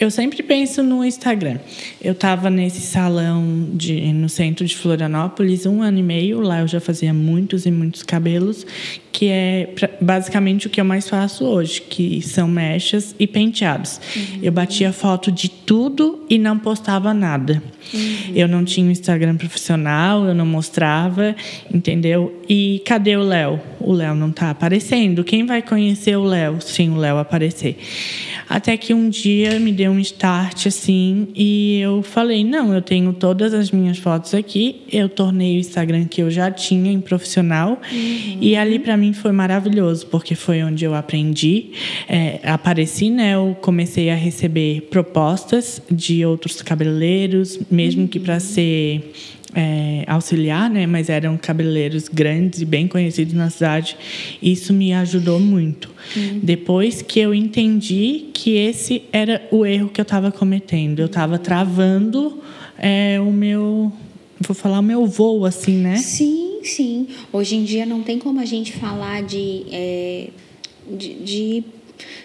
eu 0.05 0.11
sempre 0.11 0.43
penso 0.43 0.83
no 0.83 1.05
Instagram. 1.05 1.59
Eu 2.01 2.13
estava 2.13 2.51
nesse 2.51 2.81
salão 2.81 3.69
de, 3.73 4.13
no 4.13 4.29
centro 4.29 4.65
de 4.65 4.77
Florianópolis 4.77 5.67
um 5.67 5.83
ano 5.83 5.99
e 5.99 6.03
meio. 6.03 6.41
Lá 6.41 6.61
eu 6.61 6.69
já 6.69 6.81
fazia 6.81 7.13
muitos 7.13 7.65
e 7.67 7.71
muitos 7.71 8.03
cabelos, 8.03 8.67
que 9.11 9.29
é 9.29 9.73
basicamente 10.01 10.67
o 10.67 10.71
que 10.71 10.81
eu 10.81 10.85
mais 10.85 11.09
faço 11.09 11.45
hoje, 11.45 11.81
que 11.81 12.21
são 12.21 12.47
mechas 12.47 13.15
e 13.19 13.27
penteados. 13.27 14.01
Uhum. 14.15 14.41
Eu 14.43 14.53
batia 14.53 14.93
foto 14.93 15.33
de 15.33 15.49
tudo 15.49 16.25
e 16.29 16.39
não 16.39 16.59
postava 16.59 17.15
nada. 17.15 17.63
Uhum. 17.93 18.33
Eu 18.35 18.49
não 18.49 18.65
tinha 18.65 18.87
um 18.87 18.91
Instagram 18.91 19.37
profissional, 19.37 20.27
eu 20.27 20.35
não 20.35 20.45
mostrava, 20.45 21.35
entendeu? 21.73 22.43
E 22.49 22.83
cadê 22.85 23.17
o 23.17 23.23
Léo? 23.23 23.61
O 23.81 23.93
Léo 23.93 24.15
não 24.15 24.31
está 24.31 24.51
aparecendo. 24.51 25.23
Quem 25.25 25.47
vai 25.47 25.63
conhecer 25.63 26.17
o 26.17 26.25
Léo 26.25 26.61
sem 26.61 26.91
o 26.91 26.97
Léo 26.97 27.19
aparecer? 27.19 27.79
Até 28.49 28.77
que 28.77 28.93
um 28.93 29.09
dia 29.09 29.59
me 29.59 29.73
deu 29.73 29.94
um 29.95 30.01
start 30.01 30.67
assim 30.67 31.29
e 31.35 31.79
eu 31.81 32.03
falei 32.03 32.45
não 32.45 32.75
eu 32.75 32.83
tenho 32.83 33.13
todas 33.13 33.55
as 33.55 33.71
minhas 33.71 33.99
fotos 33.99 34.35
aqui 34.35 34.83
eu 34.93 35.09
tornei 35.09 35.57
o 35.57 35.61
Instagram 35.61 36.05
que 36.05 36.23
eu 36.23 36.31
já 36.31 36.51
tinha 36.51 36.93
em 36.93 37.01
profissional 37.01 37.81
uhum. 37.91 38.39
e 38.41 38.57
ali 38.57 38.79
para 38.79 38.97
mim 38.97 39.13
foi 39.13 39.33
maravilhoso 39.33 40.07
porque 40.07 40.35
foi 40.35 40.63
onde 40.63 40.85
eu 40.85 40.95
aprendi 40.95 41.71
é, 42.09 42.41
apareci 42.45 43.11
né 43.11 43.35
eu 43.35 43.57
comecei 43.61 44.11
a 44.11 44.15
receber 44.15 44.83
propostas 44.91 45.81
de 45.91 46.25
outros 46.25 46.61
cabeleireiros 46.63 47.59
mesmo 47.71 48.03
uhum. 48.03 48.09
que 48.09 48.19
para 48.19 48.41
ser 48.41 49.13
é, 49.55 50.05
auxiliar, 50.07 50.69
né? 50.69 50.87
Mas 50.87 51.09
eram 51.09 51.37
cabeleireiros 51.37 52.09
grandes 52.09 52.61
e 52.61 52.65
bem 52.65 52.89
conhecidos 52.89 53.35
na 53.35 53.49
cidade. 53.51 53.97
Isso 54.43 54.73
me 54.73 54.93
ajudou 54.93 55.39
muito. 55.39 55.91
Uhum. 56.17 56.41
Depois 56.43 57.01
que 57.03 57.21
eu 57.21 57.33
entendi 57.33 58.27
que 58.35 58.57
esse 58.57 59.03
era 59.13 59.47
o 59.51 59.65
erro 59.65 59.89
que 59.89 60.01
eu 60.01 60.05
estava 60.05 60.31
cometendo, 60.33 61.01
eu 61.01 61.07
estava 61.07 61.39
travando 61.39 62.43
é, 62.79 63.21
o 63.21 63.31
meu, 63.31 63.93
vou 64.41 64.55
falar 64.55 64.81
o 64.81 64.83
meu 64.83 65.07
voo, 65.07 65.45
assim, 65.45 65.77
né? 65.77 65.97
Sim, 65.97 66.61
sim. 66.63 67.07
Hoje 67.33 67.57
em 67.57 67.65
dia 67.65 67.87
não 67.87 68.03
tem 68.03 68.19
como 68.19 68.41
a 68.41 68.45
gente 68.45 68.73
falar 68.73 69.23
de, 69.23 69.65
é, 69.71 70.29
de, 70.91 71.15
de 71.15 71.65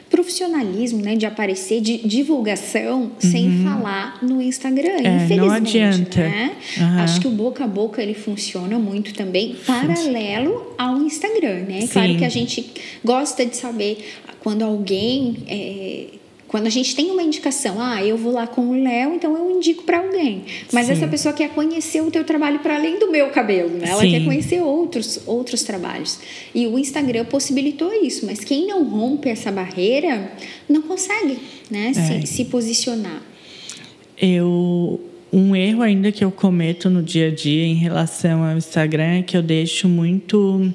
profissionalismo, 0.09 1.01
né, 1.01 1.15
de 1.15 1.25
aparecer, 1.25 1.81
de 1.81 1.97
divulgação, 1.97 3.03
uhum. 3.03 3.31
sem 3.31 3.63
falar 3.63 4.19
no 4.23 4.41
Instagram, 4.41 4.97
é, 5.03 5.23
infelizmente. 5.23 5.37
Não 5.37 5.51
adianta. 5.51 6.21
Né? 6.21 6.51
Uhum. 6.77 6.99
Acho 6.99 7.21
que 7.21 7.27
o 7.27 7.31
boca 7.31 7.63
a 7.63 7.67
boca 7.67 8.01
ele 8.01 8.13
funciona 8.13 8.79
muito 8.79 9.13
também, 9.13 9.55
paralelo 9.65 10.73
ao 10.77 10.97
Instagram, 10.97 11.65
né? 11.67 11.81
Sim. 11.81 11.87
Claro 11.87 12.17
que 12.17 12.25
a 12.25 12.29
gente 12.29 12.71
gosta 13.03 13.45
de 13.45 13.55
saber 13.55 14.05
quando 14.39 14.63
alguém 14.63 15.37
é, 15.47 16.05
quando 16.49 16.65
a 16.65 16.69
gente 16.69 16.95
tem 16.95 17.11
uma 17.11 17.21
indicação, 17.21 17.79
ah, 17.79 18.03
eu 18.03 18.17
vou 18.17 18.33
lá 18.33 18.47
com 18.47 18.69
o 18.69 18.83
Léo, 18.83 19.13
então 19.13 19.37
eu 19.37 19.51
indico 19.55 19.83
para 19.83 19.99
alguém. 19.99 20.43
Mas 20.73 20.87
Sim. 20.87 20.93
essa 20.93 21.07
pessoa 21.07 21.31
quer 21.31 21.49
conhecer 21.51 22.01
o 22.01 22.09
teu 22.09 22.23
trabalho 22.23 22.57
para 22.59 22.75
além 22.75 22.97
do 22.97 23.11
meu 23.11 23.29
cabelo, 23.29 23.69
né? 23.69 23.87
Ela 23.87 24.01
Sim. 24.01 24.09
quer 24.09 24.25
conhecer 24.25 24.59
outros 24.59 25.21
outros 25.27 25.61
trabalhos. 25.61 26.19
E 26.53 26.65
o 26.65 26.79
Instagram 26.79 27.23
possibilitou 27.25 27.93
isso, 28.03 28.25
mas 28.25 28.39
quem 28.39 28.65
não 28.65 28.83
rompe 28.83 29.29
essa 29.29 29.51
barreira 29.51 30.31
não 30.67 30.81
consegue, 30.81 31.37
né, 31.69 31.91
é. 31.91 31.93
se, 31.93 32.27
se 32.27 32.45
posicionar. 32.45 33.21
Eu 34.19 34.99
um 35.31 35.55
erro 35.55 35.83
ainda 35.83 36.11
que 36.11 36.23
eu 36.23 36.31
cometo 36.31 36.89
no 36.89 37.03
dia 37.03 37.27
a 37.27 37.31
dia 37.31 37.63
em 37.63 37.75
relação 37.75 38.43
ao 38.43 38.57
Instagram 38.57 39.19
é 39.19 39.21
que 39.21 39.37
eu 39.37 39.43
deixo 39.43 39.87
muito 39.87 40.73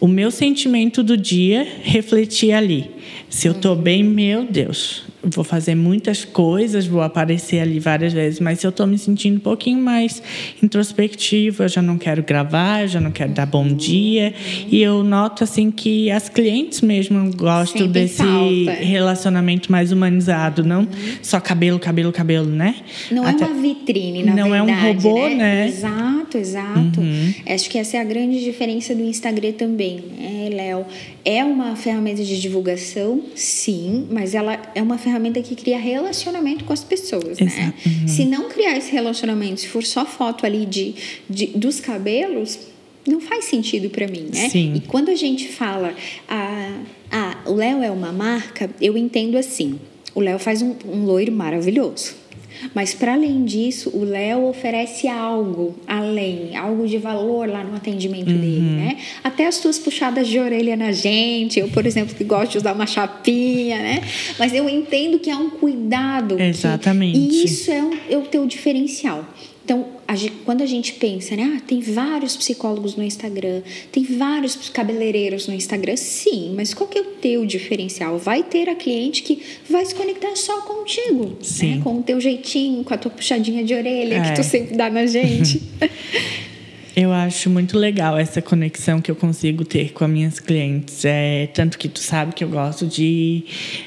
o 0.00 0.08
meu 0.08 0.30
sentimento 0.30 1.02
do 1.02 1.16
dia 1.16 1.66
refletir 1.82 2.52
ali. 2.52 2.90
Se 3.28 3.46
eu 3.46 3.52
estou 3.52 3.76
bem, 3.76 4.02
meu 4.02 4.44
Deus, 4.44 5.04
vou 5.22 5.44
fazer 5.44 5.74
muitas 5.74 6.24
coisas, 6.24 6.86
vou 6.86 7.02
aparecer 7.02 7.60
ali 7.60 7.78
várias 7.78 8.12
vezes, 8.12 8.40
mas 8.40 8.62
eu 8.64 8.70
estou 8.70 8.86
me 8.86 8.96
sentindo 8.96 9.36
um 9.36 9.40
pouquinho 9.40 9.78
mais 9.78 10.22
introspectiva, 10.62 11.64
eu 11.64 11.68
já 11.68 11.82
não 11.82 11.98
quero 11.98 12.22
gravar, 12.22 12.82
eu 12.82 12.88
já 12.88 13.00
não 13.00 13.10
quero 13.10 13.32
dar 13.32 13.46
bom 13.46 13.66
dia. 13.66 14.32
E 14.68 14.80
eu 14.80 15.02
noto 15.04 15.44
assim 15.44 15.70
que 15.70 16.10
as 16.10 16.28
clientes 16.28 16.80
mesmo 16.80 17.30
gostam 17.36 17.82
Sempre 17.82 18.00
desse 18.00 18.16
falta. 18.16 18.82
relacionamento 18.82 19.70
mais 19.70 19.92
humanizado, 19.92 20.64
não 20.64 20.80
uhum. 20.80 20.88
só 21.22 21.38
cabelo, 21.38 21.78
cabelo, 21.78 22.12
cabelo, 22.12 22.48
né? 22.48 22.76
Não 23.10 23.26
é 23.26 23.30
Até... 23.30 23.44
é 23.44 23.46
uma 23.46 23.60
vitrine, 23.60 24.22
na 24.22 24.34
não 24.34 24.50
verdade. 24.50 24.70
É 24.70 24.74
um 24.74 24.92
robô, 24.92 25.28
né? 25.28 25.34
né? 25.34 25.68
Exato, 25.68 26.38
exato. 26.38 27.00
Uhum. 27.00 27.34
Acho 27.46 27.68
que 27.68 27.78
essa 27.78 27.96
é 27.96 28.00
a 28.00 28.04
grande 28.04 28.42
diferença 28.42 28.94
do 28.94 29.02
Instagram 29.02 29.52
também, 29.52 30.02
né, 30.18 30.48
Léo? 30.50 30.86
É 31.24 31.44
uma 31.44 31.76
ferramenta 31.76 32.24
de 32.24 32.40
divulgação, 32.40 33.22
sim, 33.34 34.06
mas 34.10 34.34
ela 34.34 34.58
é 34.74 34.82
uma 34.82 34.96
ferramenta 34.96 35.09
ferramenta 35.10 35.42
que 35.42 35.56
cria 35.56 35.78
relacionamento 35.78 36.64
com 36.64 36.72
as 36.72 36.84
pessoas, 36.84 37.38
né? 37.38 37.46
Exato. 37.46 37.60
né? 37.60 37.74
Uhum. 37.86 38.08
Se 38.08 38.24
não 38.24 38.48
criar 38.48 38.76
esse 38.76 38.92
relacionamento, 38.92 39.60
se 39.60 39.68
for 39.68 39.84
só 39.84 40.06
foto 40.06 40.46
ali 40.46 40.64
de, 40.64 40.94
de 41.28 41.46
dos 41.48 41.80
cabelos, 41.80 42.58
não 43.06 43.20
faz 43.20 43.46
sentido 43.46 43.90
para 43.90 44.06
mim, 44.06 44.28
né? 44.32 44.48
Sim. 44.48 44.74
E 44.74 44.80
quando 44.80 45.10
a 45.10 45.14
gente 45.14 45.48
fala, 45.48 45.94
ah, 46.28 46.80
ah 47.10 47.36
o 47.46 47.54
Léo 47.54 47.82
é 47.82 47.90
uma 47.90 48.12
marca, 48.12 48.70
eu 48.80 48.96
entendo 48.96 49.36
assim. 49.36 49.78
O 50.14 50.20
Léo 50.20 50.38
faz 50.38 50.62
um, 50.62 50.74
um 50.86 51.04
loiro 51.04 51.32
maravilhoso. 51.32 52.14
Mas 52.74 52.94
para 52.94 53.14
além 53.14 53.44
disso, 53.44 53.90
o 53.94 54.04
Léo 54.04 54.48
oferece 54.48 55.08
algo 55.08 55.74
além, 55.86 56.56
algo 56.56 56.86
de 56.86 56.98
valor 56.98 57.48
lá 57.48 57.64
no 57.64 57.76
atendimento 57.76 58.30
uhum. 58.30 58.38
dele, 58.38 58.60
né? 58.60 58.96
Até 59.22 59.46
as 59.46 59.58
tuas 59.58 59.78
puxadas 59.78 60.28
de 60.28 60.38
orelha 60.38 60.76
na 60.76 60.92
gente, 60.92 61.58
eu, 61.58 61.68
por 61.68 61.86
exemplo, 61.86 62.14
que 62.14 62.24
gosto 62.24 62.52
de 62.52 62.58
usar 62.58 62.72
uma 62.72 62.86
chapinha, 62.86 63.78
né? 63.78 64.02
Mas 64.38 64.54
eu 64.54 64.68
entendo 64.68 65.18
que 65.18 65.30
é 65.30 65.36
um 65.36 65.50
cuidado. 65.50 66.40
Exatamente. 66.40 67.18
Que, 67.18 67.42
e 67.42 67.44
isso 67.44 67.70
é, 67.70 67.82
um, 67.82 67.98
é 68.10 68.16
o 68.16 68.22
teu 68.22 68.46
diferencial. 68.46 69.26
Então, 69.64 69.86
a 70.08 70.16
gente, 70.16 70.34
quando 70.44 70.62
a 70.62 70.66
gente 70.66 70.94
pensa, 70.94 71.36
né? 71.36 71.56
Ah, 71.56 71.60
tem 71.64 71.80
vários 71.80 72.36
psicólogos 72.36 72.96
no 72.96 73.02
Instagram, 73.04 73.62
tem 73.92 74.02
vários 74.02 74.68
cabeleireiros 74.70 75.46
no 75.46 75.54
Instagram, 75.54 75.96
sim, 75.96 76.52
mas 76.56 76.74
qual 76.74 76.88
que 76.88 76.98
é 76.98 77.02
o 77.02 77.04
teu 77.04 77.46
diferencial? 77.46 78.18
Vai 78.18 78.42
ter 78.42 78.68
a 78.68 78.74
cliente 78.74 79.22
que 79.22 79.40
vai 79.68 79.84
se 79.84 79.94
conectar 79.94 80.34
só 80.34 80.62
contigo, 80.62 81.26
né? 81.26 81.32
sim. 81.42 81.76
Né? 81.76 81.80
Com 81.84 81.98
o 81.98 82.02
teu 82.02 82.20
jeitinho, 82.20 82.82
com 82.82 82.92
a 82.92 82.98
tua 82.98 83.10
puxadinha 83.10 83.62
de 83.62 83.74
orelha 83.74 84.16
é. 84.16 84.22
que 84.22 84.36
tu 84.36 84.42
sempre 84.42 84.76
dá 84.76 84.90
na 84.90 85.06
gente. 85.06 85.62
Eu 87.00 87.14
acho 87.14 87.48
muito 87.48 87.78
legal 87.78 88.18
essa 88.18 88.42
conexão 88.42 89.00
que 89.00 89.10
eu 89.10 89.16
consigo 89.16 89.64
ter 89.64 89.90
com 89.92 90.04
as 90.04 90.10
minhas 90.10 90.38
clientes. 90.38 91.02
É, 91.06 91.48
tanto 91.54 91.78
que 91.78 91.88
tu 91.88 91.98
sabe 91.98 92.34
que 92.34 92.44
eu 92.44 92.48
gosto 92.48 92.86
de 92.86 93.42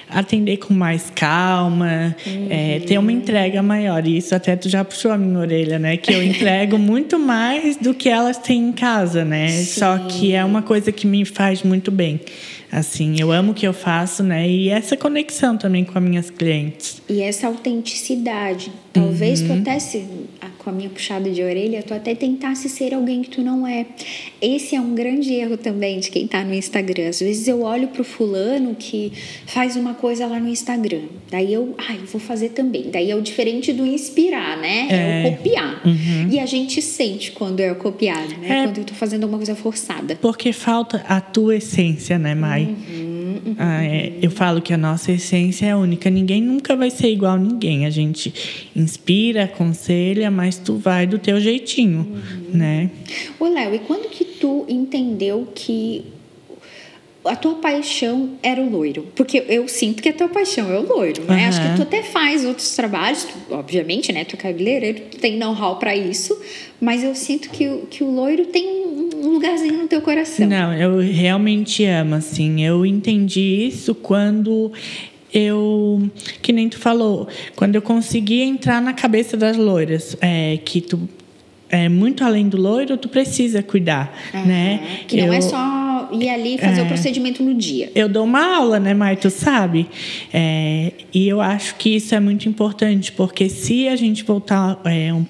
atender 0.09 0.57
com 0.57 0.73
mais 0.73 1.11
calma, 1.13 2.15
uhum. 2.25 2.47
é, 2.49 2.79
ter 2.79 2.97
uma 2.97 3.11
entrega 3.11 3.61
maior. 3.61 4.07
E 4.07 4.17
isso 4.17 4.33
até 4.33 4.55
tu 4.55 4.67
já 4.67 4.83
puxou 4.83 5.11
a 5.11 5.17
minha 5.17 5.37
orelha, 5.37 5.77
né? 5.77 5.95
Que 5.95 6.11
eu 6.11 6.23
entrego 6.25 6.79
muito 6.79 7.19
mais 7.19 7.77
do 7.77 7.93
que 7.93 8.09
elas 8.09 8.39
têm 8.39 8.69
em 8.69 8.71
casa, 8.71 9.23
né? 9.23 9.47
Sim. 9.49 9.79
Só 9.79 9.99
que 9.99 10.33
é 10.33 10.43
uma 10.43 10.63
coisa 10.63 10.91
que 10.91 11.05
me 11.05 11.23
faz 11.23 11.61
muito 11.61 11.91
bem. 11.91 12.19
Assim, 12.71 13.17
eu 13.19 13.31
amo 13.31 13.51
o 13.51 13.53
que 13.53 13.67
eu 13.67 13.73
faço, 13.73 14.23
né? 14.23 14.49
E 14.49 14.69
essa 14.69 14.97
conexão 14.97 15.55
também 15.55 15.83
com 15.85 15.95
as 15.95 16.03
minhas 16.03 16.31
clientes. 16.31 16.99
E 17.07 17.21
essa 17.21 17.45
autenticidade. 17.45 18.71
Talvez 18.93 19.41
uhum. 19.41 19.47
tu 19.47 19.53
até 19.53 19.79
se, 19.79 20.05
com 20.59 20.69
a 20.69 20.73
minha 20.73 20.89
puxada 20.89 21.29
de 21.29 21.41
orelha, 21.41 21.81
tu 21.81 21.95
até 21.95 22.13
tentasse 22.13 22.69
ser 22.69 22.93
alguém 22.93 23.23
que 23.23 23.29
tu 23.31 23.41
não 23.41 23.65
é. 23.65 23.87
Esse 24.39 24.75
é 24.75 24.81
um 24.81 24.93
grande 24.93 25.33
erro 25.33 25.57
também 25.57 25.99
de 25.99 26.11
quem 26.11 26.27
tá 26.27 26.43
no 26.43 26.53
Instagram. 26.53 27.09
Às 27.09 27.19
vezes 27.19 27.47
eu 27.47 27.63
olho 27.63 27.87
pro 27.87 28.03
fulano 28.03 28.75
que 28.75 29.11
faz 29.47 29.75
uma 29.75 29.95
coisa 29.95 30.27
lá 30.27 30.39
no 30.39 30.47
Instagram. 30.47 31.01
Daí 31.31 31.51
eu, 31.51 31.73
ai, 31.77 31.97
eu 32.01 32.05
vou 32.05 32.21
fazer 32.21 32.49
também. 32.49 32.91
Daí 32.91 33.09
é 33.09 33.15
o 33.15 33.21
diferente 33.21 33.73
do 33.73 33.83
inspirar, 33.83 34.57
né? 34.57 34.87
É, 34.89 34.95
é 34.95 35.27
o 35.27 35.31
copiar. 35.31 35.81
Uhum. 35.83 36.29
E 36.29 36.39
a 36.39 36.45
gente 36.45 36.79
sente 36.79 37.31
quando 37.31 37.59
é 37.59 37.71
o 37.71 37.75
copiado, 37.75 38.37
né? 38.37 38.59
É, 38.59 38.63
quando 38.65 38.77
eu 38.77 38.83
tô 38.83 38.93
fazendo 38.93 39.23
alguma 39.23 39.39
coisa 39.39 39.55
forçada. 39.55 40.15
Porque 40.21 40.53
falta 40.53 41.03
a 41.07 41.19
tua 41.19 41.55
essência, 41.55 42.19
né, 42.19 42.35
Mai? 42.35 42.63
Uhum, 42.65 43.02
uhum, 43.45 43.55
ah, 43.57 43.83
é, 43.83 44.13
eu 44.21 44.31
falo 44.31 44.61
que 44.61 44.73
a 44.73 44.77
nossa 44.77 45.11
essência 45.11 45.65
é 45.65 45.75
única. 45.75 46.09
Ninguém 46.09 46.41
nunca 46.41 46.75
vai 46.75 46.89
ser 46.89 47.09
igual 47.09 47.33
a 47.33 47.37
ninguém. 47.37 47.85
A 47.85 47.89
gente 47.89 48.33
inspira, 48.75 49.45
aconselha, 49.45 50.29
mas 50.31 50.57
tu 50.57 50.77
vai 50.77 51.05
do 51.05 51.19
teu 51.19 51.39
jeitinho, 51.39 51.99
uhum. 51.99 52.57
né? 52.57 52.89
Ô, 53.39 53.47
Léo, 53.47 53.75
e 53.75 53.79
quando 53.79 54.09
que 54.09 54.25
tu 54.25 54.65
entendeu 54.67 55.47
que 55.53 56.05
a 57.25 57.35
tua 57.35 57.55
paixão 57.55 58.31
era 58.43 58.61
o 58.61 58.69
loiro. 58.69 59.07
Porque 59.15 59.43
eu 59.47 59.67
sinto 59.67 60.03
que 60.03 60.09
a 60.09 60.13
tua 60.13 60.27
paixão 60.27 60.71
é 60.71 60.79
o 60.79 60.85
loiro, 60.85 61.23
né? 61.23 61.43
Uhum. 61.43 61.47
Acho 61.47 61.61
que 61.61 61.75
tu 61.77 61.81
até 61.83 62.03
faz 62.03 62.43
outros 62.43 62.75
trabalhos, 62.75 63.23
tu, 63.23 63.53
obviamente, 63.53 64.11
né? 64.11 64.25
Tu 64.25 64.35
é 64.35 64.39
cabeleireiro, 64.39 65.01
tu 65.11 65.17
tem 65.17 65.37
know-how 65.37 65.77
para 65.77 65.95
isso, 65.95 66.37
mas 66.81 67.03
eu 67.03 67.15
sinto 67.15 67.49
que, 67.49 67.65
que 67.89 68.03
o 68.03 68.11
loiro 68.11 68.45
tem 68.47 68.85
um 68.85 69.09
lugarzinho 69.29 69.77
no 69.77 69.87
teu 69.87 70.01
coração. 70.01 70.47
Não, 70.47 70.73
eu 70.73 70.99
realmente 70.99 71.85
amo, 71.85 72.15
assim. 72.15 72.63
Eu 72.63 72.85
entendi 72.85 73.67
isso 73.67 73.95
quando 73.95 74.71
eu, 75.33 76.09
que 76.41 76.53
nem 76.53 76.69
tu 76.69 76.77
falou, 76.77 77.27
quando 77.55 77.75
eu 77.75 77.81
consegui 77.81 78.41
entrar 78.41 78.81
na 78.81 78.93
cabeça 78.93 79.35
das 79.35 79.57
loiras, 79.57 80.15
é, 80.21 80.57
que 80.63 80.79
tu 80.79 81.09
é 81.69 81.89
muito 81.89 82.23
além 82.23 82.47
do 82.47 82.55
loiro, 82.55 82.95
tu 82.97 83.09
precisa 83.09 83.63
cuidar, 83.63 84.15
uhum. 84.31 84.45
né? 84.45 84.79
Que 85.07 85.17
não 85.17 85.23
é 85.23 85.27
eu, 85.29 85.33
é 85.33 85.41
só 85.41 86.09
ir 86.13 86.29
ali 86.29 86.57
fazer 86.59 86.81
é, 86.81 86.83
o 86.83 86.87
procedimento 86.87 87.41
no 87.41 87.55
dia. 87.55 87.91
Eu 87.95 88.07
dou 88.07 88.23
uma 88.23 88.57
aula, 88.57 88.79
né, 88.79 88.93
Mai? 88.93 89.15
Tu 89.15 89.31
sabe? 89.31 89.87
É, 90.31 90.91
e 91.11 91.27
eu 91.27 91.41
acho 91.41 91.73
que 91.75 91.95
isso 91.95 92.13
é 92.13 92.19
muito 92.19 92.47
importante, 92.47 93.11
porque 93.11 93.49
se 93.49 93.87
a 93.87 93.95
gente 93.95 94.23
voltar 94.23 94.79
é, 94.85 95.11
um 95.11 95.25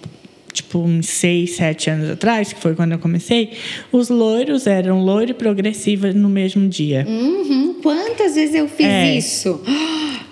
tipo 0.54 0.80
uns 0.80 1.08
seis, 1.08 1.56
sete 1.56 1.90
anos 1.90 2.10
atrás, 2.10 2.54
que 2.54 2.60
foi 2.62 2.76
quando 2.76 2.94
eu 2.94 3.00
comecei, 3.00 3.52
os 3.92 4.10
loiros 4.10 4.68
eram 4.68 5.04
loiro 5.04 5.32
e 5.32 5.34
progressiva 5.34 6.14
no 6.14 6.30
mesmo 6.30 6.68
dia. 6.70 7.06
Uhum. 7.08 7.76
Quantas 7.82 8.36
vezes 8.36 8.56
eu 8.56 8.68
fiz 8.68 8.86
é. 8.88 9.16
isso? 9.18 9.62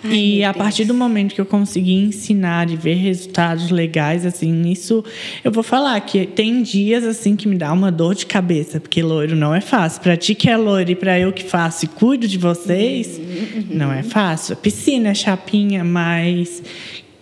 Ai, 0.03 0.15
e 0.15 0.43
a 0.43 0.51
Deus. 0.51 0.63
partir 0.63 0.85
do 0.85 0.95
momento 0.95 1.35
que 1.35 1.41
eu 1.41 1.45
consegui 1.45 1.93
ensinar 1.93 2.67
e 2.71 2.75
ver 2.75 2.95
resultados 2.95 3.69
legais, 3.69 4.25
assim, 4.25 4.67
isso 4.71 5.03
eu 5.43 5.51
vou 5.51 5.61
falar 5.61 5.99
que 6.01 6.25
tem 6.25 6.63
dias 6.63 7.03
assim 7.03 7.35
que 7.35 7.47
me 7.47 7.55
dá 7.55 7.71
uma 7.71 7.91
dor 7.91 8.15
de 8.15 8.25
cabeça, 8.25 8.79
porque 8.79 9.03
loiro 9.03 9.35
não 9.35 9.53
é 9.53 9.61
fácil. 9.61 10.01
Pra 10.01 10.17
ti 10.17 10.33
que 10.33 10.49
é 10.49 10.57
loiro 10.57 10.89
e 10.89 10.95
pra 10.95 11.19
eu 11.19 11.31
que 11.31 11.43
faço 11.43 11.85
e 11.85 11.87
cuido 11.87 12.27
de 12.27 12.37
vocês, 12.39 13.19
Uhum, 13.19 13.65
não 13.69 13.91
é 13.93 14.01
fácil. 14.03 14.55
Piscina 14.55 15.09
é 15.09 15.13
chapinha, 15.13 15.83
mas 15.83 16.63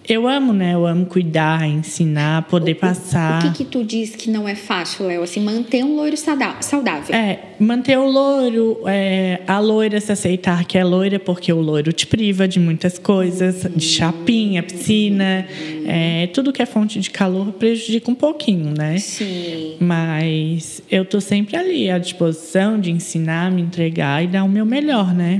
eu 0.07 0.27
amo, 0.27 0.53
né? 0.53 0.73
Eu 0.73 0.87
amo 0.87 1.05
cuidar, 1.05 1.67
ensinar, 1.67 2.43
poder 2.43 2.75
passar. 2.75 3.45
O 3.45 3.51
que, 3.51 3.59
que 3.59 3.65
tu 3.65 3.83
diz 3.83 4.15
que 4.15 4.29
não 4.29 4.47
é 4.47 4.55
fácil, 4.55 5.05
Léo? 5.05 5.21
Assim, 5.21 5.39
manter 5.39 5.83
um 5.83 5.95
loiro 5.95 6.17
saudável. 6.17 7.15
É, 7.15 7.39
manter 7.59 7.97
o 7.97 8.09
loiro, 8.09 8.79
é, 8.87 9.41
a 9.45 9.59
loira 9.59 10.01
se 10.01 10.11
aceitar 10.11 10.65
que 10.65 10.79
é 10.79 10.83
loira, 10.83 11.19
porque 11.19 11.53
o 11.53 11.61
loiro 11.61 11.93
te 11.93 12.07
priva 12.07 12.47
de 12.47 12.59
muitas 12.59 12.97
coisas, 12.97 13.67
de 13.75 13.85
chapinha, 13.85 14.63
piscina, 14.63 15.45
é, 15.85 16.27
tudo 16.33 16.51
que 16.51 16.61
é 16.63 16.65
fonte 16.65 16.99
de 16.99 17.11
calor 17.11 17.51
prejudica 17.53 18.09
um 18.09 18.15
pouquinho, 18.15 18.73
né? 18.75 18.97
Sim. 18.97 19.75
Mas 19.79 20.81
eu 20.89 21.05
tô 21.05 21.21
sempre 21.21 21.55
ali 21.55 21.87
à 21.91 21.99
disposição 21.99 22.79
de 22.79 22.89
ensinar, 22.89 23.51
me 23.51 23.61
entregar 23.61 24.23
e 24.23 24.27
dar 24.27 24.43
o 24.43 24.49
meu 24.49 24.65
melhor, 24.65 25.13
né? 25.13 25.39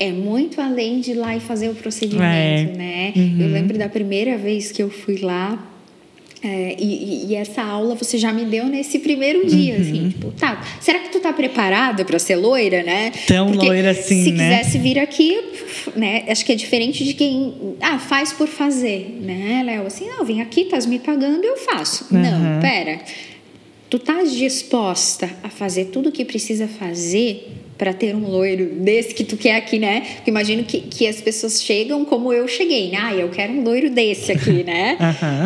É 0.00 0.10
muito 0.10 0.60
além 0.60 1.00
de 1.00 1.12
ir 1.12 1.14
lá 1.14 1.36
e 1.36 1.40
fazer 1.40 1.68
o 1.68 1.74
procedimento, 1.74 2.22
É. 2.24 2.64
né? 2.76 3.12
Uhum. 3.14 3.36
Eu 3.40 3.48
lembro 3.48 3.78
da 3.78 3.88
primeira 3.88 4.07
vez 4.36 4.72
que 4.72 4.82
eu 4.82 4.90
fui 4.90 5.18
lá. 5.18 5.64
é, 6.40 6.76
e, 6.78 7.26
e- 7.32 7.34
essa 7.34 7.62
aula 7.62 7.96
você 7.96 8.16
já 8.16 8.32
me 8.32 8.44
deu 8.44 8.64
nesse 8.66 9.00
primeiro 9.00 9.44
dia, 9.44 9.74
Uhum. 9.74 9.80
assim, 9.80 10.08
tipo, 10.10 10.30
tá, 10.30 10.64
será 10.80 11.00
que 11.00 11.08
tu 11.08 11.18
tá 11.18 11.32
preparada 11.32 12.04
para 12.04 12.16
ser 12.20 12.36
loira, 12.36 12.80
né? 12.84 13.10
Tão 13.26 13.50
loira 13.50 13.90
assim, 13.90 14.22
se 14.22 14.30
né? 14.30 14.60
quisesse 14.60 14.78
vir 14.78 15.00
aqui, 15.00 15.36
né, 15.96 16.24
acho 16.28 16.44
que 16.44 16.52
é 16.52 16.54
diferente 16.54 17.02
de 17.02 17.12
quem, 17.14 17.54
ah, 17.80 17.98
faz 17.98 18.32
por 18.32 18.46
fazer, 18.46 19.18
né, 19.20 19.64
Léo? 19.66 19.84
Assim, 19.88 20.06
não, 20.06 20.24
vem 20.24 20.40
aqui, 20.40 20.60
estás 20.60 20.86
me 20.86 21.00
pagando, 21.00 21.42
eu 21.44 21.56
faço. 21.56 22.06
Uhum. 22.14 22.20
Não, 22.22 22.60
pera, 22.60 23.00
tu 23.90 23.96
estás 23.96 24.32
disposta 24.32 25.28
a 25.42 25.48
fazer 25.48 25.86
tudo 25.86 26.08
o 26.10 26.12
que 26.12 26.24
precisa 26.24 26.68
fazer 26.68 27.48
para 27.78 27.92
ter 27.94 28.14
um 28.14 28.28
loiro 28.28 28.66
desse 28.80 29.14
que 29.14 29.22
tu 29.22 29.36
quer 29.36 29.54
aqui, 29.54 29.78
né? 29.78 30.02
Porque 30.16 30.30
imagino 30.30 30.64
que, 30.64 30.80
que 30.80 31.06
as 31.06 31.20
pessoas 31.20 31.62
chegam 31.62 32.04
como 32.04 32.32
eu 32.32 32.46
cheguei, 32.48 32.90
né? 32.90 32.98
Ah, 33.00 33.14
eu 33.14 33.28
quero 33.30 33.52
um 33.52 33.62
loiro 33.62 33.88
desse 33.88 34.32
aqui, 34.32 34.64
né? 34.66 34.96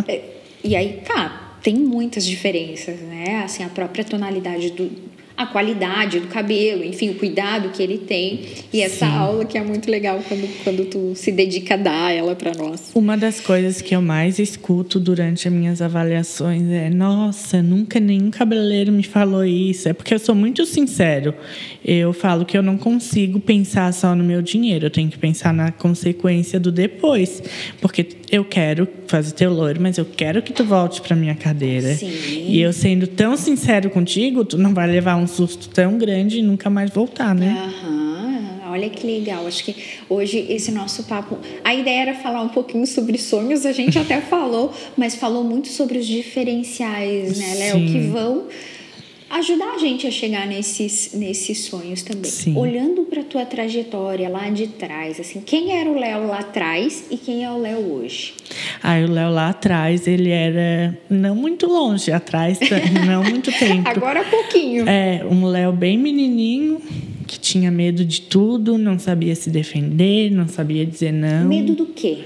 É, 0.09 0.21
E 0.65 0.75
aí, 0.75 1.01
tá, 1.05 1.59
tem 1.63 1.75
muitas 1.75 2.27
diferenças, 2.27 2.99
né? 3.01 3.43
Assim, 3.45 3.63
a 3.63 3.69
própria 3.69 4.03
tonalidade 4.03 4.71
do. 4.71 4.91
A 5.37 5.47
qualidade 5.47 6.21
do 6.21 6.29
cabelo, 6.29 6.85
enfim, 6.85 7.11
o 7.11 7.15
cuidado 7.15 7.71
que 7.71 7.83
ele 7.83 7.99
tem. 7.99 8.41
E 8.73 8.81
essa 8.81 9.07
Sim. 9.07 9.13
aula 9.13 9.45
que 9.45 9.57
é 9.57 9.63
muito 9.63 9.91
legal 9.91 10.23
quando, 10.27 10.49
quando 10.63 10.85
tu 10.87 11.13
se 11.15 11.33
dedica 11.33 11.75
a 11.75 11.77
dar 11.77 12.13
ela 12.13 12.35
para 12.35 12.53
nós. 12.55 12.91
Uma 12.95 13.17
das 13.17 13.41
coisas 13.41 13.81
que 13.81 13.95
eu 13.95 14.03
mais 14.03 14.39
escuto 14.39 15.01
durante 15.01 15.49
as 15.49 15.55
minhas 15.55 15.83
avaliações 15.83 16.69
é: 16.71 16.91
nossa, 16.91 17.63
nunca 17.63 17.99
nenhum 17.99 18.31
cabeleireiro 18.31 18.93
me 18.93 19.03
falou 19.03 19.45
isso. 19.45 19.89
É 19.89 19.93
porque 19.93 20.15
eu 20.15 20.19
sou 20.19 20.35
muito 20.35 20.65
sincero. 20.67 21.35
Eu 21.85 22.13
falo 22.13 22.45
que 22.45 22.57
eu 22.57 22.63
não 22.63 22.79
consigo 22.79 23.41
pensar 23.41 23.93
só 23.93 24.15
no 24.15 24.23
meu 24.23 24.41
dinheiro, 24.41 24.87
eu 24.87 24.91
tenho 24.91 25.09
que 25.09 25.19
pensar 25.19 25.53
na 25.53 25.73
consequência 25.73 26.61
do 26.61 26.71
depois. 26.71 27.43
Porque 27.81 28.07
eu 28.33 28.47
quero 28.47 28.89
fazer 29.07 29.33
teu 29.33 29.53
loiro, 29.53 29.79
mas 29.79 29.99
eu 29.99 30.07
quero 30.07 30.41
que 30.41 30.55
tu 30.55 30.65
volte 30.65 31.03
para 31.03 31.15
minha 31.15 31.35
cadeira. 31.35 31.95
Sim. 31.95 32.11
E 32.49 32.63
eu 32.63 32.73
sendo 32.73 33.07
tão 33.07 33.37
sincero 33.37 33.91
contigo, 33.91 34.43
tu 34.43 34.57
não 34.57 34.73
vai 34.73 34.91
levar 34.91 35.17
um 35.17 35.27
susto 35.27 35.69
tão 35.69 35.99
grande 35.99 36.39
e 36.39 36.43
nunca 36.43 36.71
mais 36.71 36.91
voltar, 36.91 37.35
né? 37.35 37.55
Aham, 37.85 38.73
olha 38.73 38.89
que 38.89 39.07
legal. 39.07 39.47
Acho 39.47 39.63
que 39.63 39.77
hoje 40.09 40.47
esse 40.49 40.73
nosso 40.73 41.03
papo. 41.03 41.37
A 41.63 41.75
ideia 41.75 42.01
era 42.01 42.15
falar 42.15 42.41
um 42.41 42.49
pouquinho 42.49 42.87
sobre 42.87 43.19
sonhos, 43.19 43.67
a 43.67 43.73
gente 43.73 43.99
até 43.99 44.19
falou, 44.25 44.73
mas 44.97 45.15
falou 45.15 45.45
muito 45.45 45.69
sobre 45.69 45.99
os 45.99 46.07
diferenciais, 46.07 47.39
né, 47.39 47.55
Léo? 47.55 47.87
Que 47.87 47.99
vão 48.09 48.47
ajudar 49.33 49.75
a 49.75 49.79
gente 49.79 50.07
a 50.07 50.11
chegar 50.11 50.47
nesses, 50.47 51.13
nesses 51.15 51.65
sonhos 51.65 52.03
também. 52.03 52.31
Sim. 52.31 52.57
Olhando 52.57 53.03
para 53.03 53.23
tua 53.23 53.47
trajetória 53.47 54.29
lá 54.29 54.51
de 54.51 54.67
trás, 54.67 55.19
assim, 55.19 55.41
quem 55.41 55.73
era 55.79 55.89
o 55.89 55.99
Léo 55.99 56.27
lá 56.27 56.41
atrás 56.41 57.05
e 57.11 57.17
quem 57.17 57.45
é 57.45 57.51
o 57.51 57.59
Léo 57.59 57.93
hoje? 57.93 58.35
Aí 58.83 59.05
o 59.05 59.11
Léo 59.11 59.31
lá 59.31 59.49
atrás, 59.49 60.07
ele 60.07 60.31
era 60.31 60.99
não 61.09 61.35
muito 61.35 61.67
longe 61.67 62.13
atrás, 62.13 62.59
não 63.07 63.25
muito 63.25 63.51
tempo. 63.51 63.89
Agora 63.89 64.21
há 64.21 64.25
pouquinho. 64.25 64.89
É, 64.89 65.25
um 65.25 65.47
Léo 65.47 65.73
bem 65.73 65.97
menininho, 65.97 66.81
que 67.27 67.39
tinha 67.41 67.71
medo 67.71 68.05
de 68.05 68.21
tudo, 68.21 68.77
não 68.77 68.99
sabia 68.99 69.35
se 69.35 69.51
defender, 69.51 70.31
não 70.31 70.47
sabia 70.47 70.85
dizer 70.85 71.13
não. 71.13 71.47
Medo 71.47 71.75
do 71.75 71.87
quê? 71.87 72.25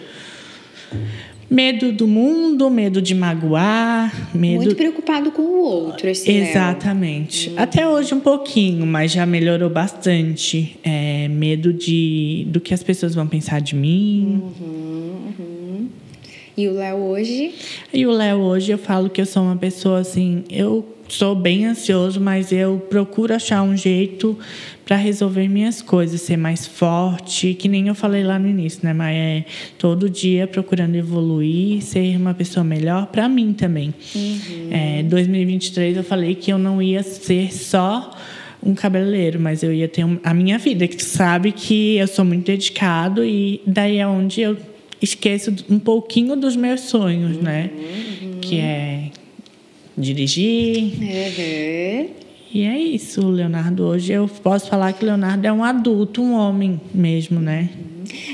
Medo 1.48 1.92
do 1.92 2.08
mundo, 2.08 2.68
medo 2.68 3.00
de 3.00 3.14
magoar, 3.14 4.30
medo. 4.34 4.56
Muito 4.56 4.74
preocupado 4.74 5.30
com 5.30 5.42
o 5.42 5.60
outro, 5.60 6.08
esse 6.08 6.30
Léo. 6.30 6.42
Exatamente. 6.42 7.52
Até 7.56 7.88
hoje 7.88 8.14
um 8.14 8.20
pouquinho, 8.20 8.84
mas 8.84 9.12
já 9.12 9.24
melhorou 9.24 9.70
bastante. 9.70 10.76
É, 10.82 11.28
medo 11.28 11.72
de 11.72 12.46
do 12.48 12.60
que 12.60 12.74
as 12.74 12.82
pessoas 12.82 13.14
vão 13.14 13.28
pensar 13.28 13.60
de 13.60 13.76
mim. 13.76 14.42
E 16.56 16.66
o 16.68 16.72
Léo 16.72 16.96
hoje? 16.96 17.54
E 17.92 18.06
o 18.06 18.10
Léo 18.10 18.38
hoje 18.38 18.72
eu 18.72 18.78
falo 18.78 19.10
que 19.10 19.20
eu 19.20 19.26
sou 19.26 19.42
uma 19.42 19.56
pessoa 19.56 20.00
assim, 20.00 20.42
eu 20.50 20.95
sou 21.08 21.34
bem 21.34 21.66
ansioso, 21.66 22.20
mas 22.20 22.52
eu 22.52 22.84
procuro 22.90 23.34
achar 23.34 23.62
um 23.62 23.76
jeito 23.76 24.38
para 24.84 24.96
resolver 24.96 25.48
minhas 25.48 25.82
coisas, 25.82 26.20
ser 26.20 26.36
mais 26.36 26.66
forte, 26.66 27.54
que 27.54 27.68
nem 27.68 27.88
eu 27.88 27.94
falei 27.94 28.22
lá 28.22 28.38
no 28.38 28.48
início, 28.48 28.80
né? 28.84 28.92
Mas 28.92 29.16
é 29.16 29.44
todo 29.78 30.08
dia 30.08 30.46
procurando 30.46 30.94
evoluir, 30.94 31.82
ser 31.82 32.16
uma 32.16 32.34
pessoa 32.34 32.62
melhor 32.62 33.06
para 33.06 33.28
mim 33.28 33.52
também. 33.52 33.92
É, 34.70 35.02
2023 35.02 35.96
eu 35.96 36.04
falei 36.04 36.34
que 36.34 36.52
eu 36.52 36.58
não 36.58 36.80
ia 36.80 37.02
ser 37.02 37.52
só 37.52 38.10
um 38.62 38.74
cabeleireiro, 38.74 39.40
mas 39.40 39.62
eu 39.62 39.72
ia 39.72 39.88
ter 39.88 40.04
a 40.22 40.34
minha 40.34 40.58
vida, 40.58 40.86
que 40.86 40.96
tu 40.96 41.04
sabe 41.04 41.52
que 41.52 41.96
eu 41.96 42.06
sou 42.06 42.24
muito 42.24 42.46
dedicado 42.46 43.24
e 43.24 43.60
daí 43.66 43.98
é 43.98 44.06
onde 44.06 44.40
eu 44.40 44.56
esqueço 45.00 45.54
um 45.68 45.78
pouquinho 45.78 46.36
dos 46.36 46.56
meus 46.56 46.82
sonhos, 46.82 47.36
né? 47.38 47.70
Que 48.40 48.58
é 48.58 49.10
dirigir. 49.96 50.92
Uhum. 51.00 52.08
E 52.52 52.62
é 52.62 52.78
isso, 52.78 53.28
Leonardo 53.28 53.84
hoje 53.84 54.12
eu 54.12 54.28
posso 54.42 54.68
falar 54.68 54.92
que 54.92 55.04
o 55.04 55.06
Leonardo 55.06 55.46
é 55.46 55.52
um 55.52 55.64
adulto, 55.64 56.22
um 56.22 56.34
homem 56.34 56.80
mesmo, 56.94 57.40
né? 57.40 57.68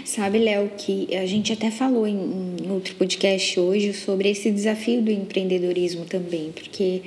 Sabe, 0.05 0.39
Léo, 0.39 0.71
que 0.77 1.09
a 1.17 1.27
gente 1.27 1.53
até 1.53 1.71
falou 1.71 2.07
em, 2.07 2.57
em 2.63 2.71
outro 2.71 2.95
podcast 2.95 3.59
hoje 3.59 3.95
sobre 3.95 4.29
esse 4.29 4.51
desafio 4.51 5.01
do 5.01 5.11
empreendedorismo 5.11 6.05
também, 6.05 6.53
porque 6.53 7.03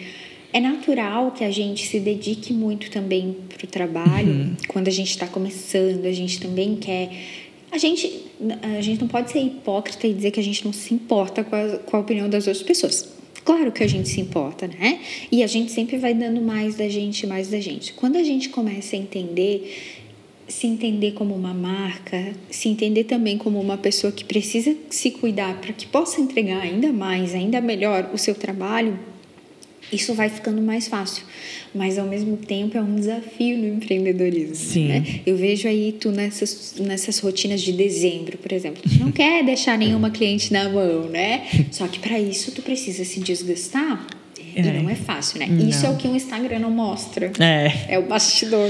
é 0.52 0.60
natural 0.60 1.32
que 1.32 1.44
a 1.44 1.52
gente 1.52 1.86
se 1.86 2.00
dedique 2.00 2.54
muito 2.54 2.90
também 2.90 3.36
para 3.50 3.66
o 3.66 3.68
trabalho. 3.68 4.56
Quando 4.70 4.88
a 4.88 4.92
gente 4.92 5.10
está 5.10 5.28
começando, 5.28 6.06
a 6.06 6.12
gente 6.12 6.40
também 6.40 6.76
quer. 6.78 7.12
A 7.72 7.78
gente, 7.78 8.24
a 8.62 8.82
gente 8.82 9.02
não 9.02 9.08
pode 9.08 9.32
ser 9.32 9.40
hipócrita 9.40 10.08
e 10.08 10.14
dizer 10.14 10.32
que 10.32 10.40
a 10.40 10.44
gente 10.44 10.64
não 10.64 10.72
se 10.72 10.94
importa 10.94 11.44
com 11.44 11.56
a, 11.56 11.78
com 11.80 11.98
a 11.98 12.00
opinião 12.00 12.30
das 12.30 12.48
outras 12.48 12.66
pessoas. 12.66 13.15
Claro 13.46 13.72
que 13.72 13.84
a 13.84 13.88
gente 13.88 14.10
se 14.10 14.20
importa, 14.20 14.68
né? 14.68 15.00
E 15.32 15.44
a 15.44 15.48
gente 15.48 15.72
sempre 15.72 15.98
vai 15.98 16.16
dando 16.16 16.42
mais 16.42 16.76
da 16.76 16.90
gente, 16.90 17.28
mais 17.28 17.48
da 17.48 17.60
gente. 17.60 17.94
Quando 17.94 18.18
a 18.18 18.24
gente 18.24 18.50
começa 18.50 18.96
a 18.96 19.00
entender 19.00 20.02
se 20.48 20.68
entender 20.68 21.14
como 21.14 21.34
uma 21.34 21.54
marca, 21.54 22.34
se 22.52 22.70
entender 22.70 23.06
também 23.06 23.38
como 23.38 23.60
uma 23.60 23.78
pessoa 23.78 24.14
que 24.14 24.24
precisa 24.24 24.76
se 24.90 25.12
cuidar 25.12 25.60
para 25.60 25.74
que 25.74 25.88
possa 25.88 26.22
entregar 26.22 26.62
ainda 26.62 26.92
mais, 26.92 27.34
ainda 27.34 27.60
melhor 27.60 28.12
o 28.14 28.18
seu 28.18 28.36
trabalho, 28.36 29.00
isso 29.92 30.14
vai 30.14 30.30
ficando 30.30 30.62
mais 30.62 30.88
fácil. 30.88 31.24
Mas 31.74 31.98
ao 31.98 32.06
mesmo 32.08 32.38
tempo 32.38 32.78
é 32.78 32.82
um 32.82 32.96
desafio 32.96 33.58
no 33.58 33.68
empreendedorismo. 33.68 34.56
Sim. 34.56 34.88
Né? 34.88 35.04
Eu 35.26 35.36
vejo 35.38 35.68
aí 35.68 35.96
tu 36.00 36.12
nessas, 36.12 36.76
nessas 36.80 37.20
rotinas 37.20 37.62
de 37.62 37.72
dezembro, 37.72 38.38
por 38.38 38.52
exemplo. 38.52 38.82
Tu 38.82 39.00
não 39.00 39.12
quer 39.12 39.44
deixar 39.44 39.78
nenhuma 39.78 40.10
cliente 40.10 40.52
na 40.52 40.68
mão, 40.70 41.08
né? 41.10 41.46
Só 41.72 41.88
que 41.88 42.00
para 42.00 42.20
isso 42.20 42.52
tu 42.52 42.62
precisa 42.62 43.04
se 43.06 43.20
desgastar. 43.20 44.06
E 44.56 44.60
É. 44.60 44.82
não 44.82 44.90
é 44.90 44.96
fácil, 44.96 45.40
né? 45.40 45.48
Não. 45.50 45.68
Isso 45.68 45.86
é 45.86 45.90
o 45.90 45.98
que 45.98 46.08
o 46.08 46.16
Instagram 46.16 46.60
não 46.60 46.72
mostra. 46.72 47.32
É, 47.40 47.96
É 47.96 48.00
o 48.00 48.04
bastidor. 48.04 48.70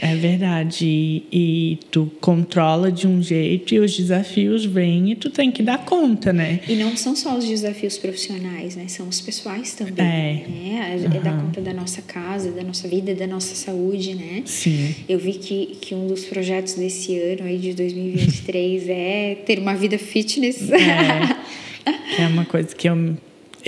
É 0.00 0.14
verdade. 0.14 0.86
E, 0.86 1.26
e 1.32 1.78
tu 1.90 2.10
controla 2.20 2.90
de 2.90 3.06
um 3.06 3.22
jeito 3.22 3.74
e 3.74 3.80
os 3.80 3.96
desafios 3.96 4.64
vêm 4.64 5.12
e 5.12 5.16
tu 5.16 5.28
tem 5.28 5.50
que 5.50 5.62
dar 5.62 5.84
conta, 5.84 6.32
né? 6.32 6.60
E 6.68 6.76
não 6.76 6.96
são 6.96 7.16
só 7.16 7.36
os 7.36 7.44
desafios 7.44 7.98
profissionais, 7.98 8.76
né? 8.76 8.86
São 8.88 9.08
os 9.08 9.20
pessoais 9.20 9.74
também. 9.74 10.06
É. 10.06 10.44
Né? 10.48 11.08
É 11.14 11.20
dar 11.20 11.40
conta 11.40 11.60
da 11.60 11.74
nossa 11.74 12.00
casa, 12.02 12.50
da 12.52 12.62
nossa 12.62 12.86
vida, 12.86 13.14
da 13.14 13.26
nossa 13.26 13.54
saúde, 13.54 14.14
né? 14.14 14.42
Sim. 14.44 14.94
Eu 15.08 15.18
vi 15.18 15.34
que, 15.34 15.76
que 15.80 15.94
um 15.94 16.06
dos 16.06 16.24
projetos 16.24 16.74
desse 16.74 17.18
ano 17.18 17.44
aí 17.44 17.58
de 17.58 17.74
2023 17.74 18.88
é 18.88 19.34
ter 19.46 19.58
uma 19.58 19.74
vida 19.74 19.98
fitness. 19.98 20.70
É, 20.70 22.22
é 22.22 22.26
uma 22.26 22.44
coisa 22.44 22.74
que 22.74 22.88
eu, 22.88 23.16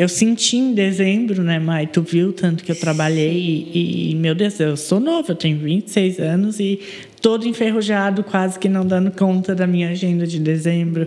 eu 0.00 0.08
senti 0.08 0.56
em 0.56 0.72
dezembro, 0.72 1.42
né, 1.42 1.58
Mai? 1.58 1.86
Tu 1.86 2.00
viu 2.00 2.32
tanto 2.32 2.64
que 2.64 2.72
eu 2.72 2.76
trabalhei 2.76 3.68
e, 3.70 4.12
e, 4.12 4.14
meu 4.14 4.34
Deus, 4.34 4.58
eu 4.58 4.74
sou 4.74 4.98
nova, 4.98 5.32
eu 5.32 5.36
tenho 5.36 5.58
26 5.58 6.18
anos 6.18 6.58
e 6.58 6.80
todo 7.20 7.46
enferrujado, 7.46 8.24
quase 8.24 8.58
que 8.58 8.66
não 8.66 8.86
dando 8.86 9.10
conta 9.10 9.54
da 9.54 9.66
minha 9.66 9.90
agenda 9.90 10.26
de 10.26 10.38
dezembro. 10.38 11.06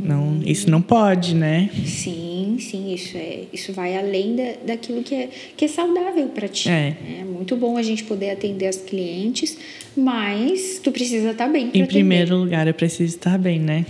Não, 0.00 0.42
isso 0.44 0.70
não 0.70 0.82
pode, 0.82 1.34
né? 1.34 1.70
Sim, 1.86 2.33
sim, 2.58 2.92
isso 2.94 3.16
é, 3.16 3.44
isso 3.52 3.72
vai 3.72 3.96
além 3.96 4.36
da, 4.36 4.52
daquilo 4.66 5.02
que 5.02 5.14
é, 5.14 5.28
que 5.56 5.64
é 5.64 5.68
saudável 5.68 6.28
para 6.28 6.48
ti. 6.48 6.68
É. 6.68 6.96
É 7.20 7.24
muito 7.24 7.56
bom 7.56 7.76
a 7.76 7.82
gente 7.82 8.04
poder 8.04 8.30
atender 8.30 8.66
as 8.66 8.76
clientes, 8.76 9.56
mas 9.96 10.80
tu 10.82 10.90
precisa 10.92 11.30
estar 11.30 11.48
bem 11.48 11.68
pra 11.68 11.78
Em 11.78 11.82
atender. 11.82 11.86
primeiro 11.88 12.36
lugar, 12.36 12.66
eu 12.66 12.74
preciso 12.74 13.16
estar 13.16 13.38
bem, 13.38 13.58
né? 13.60 13.84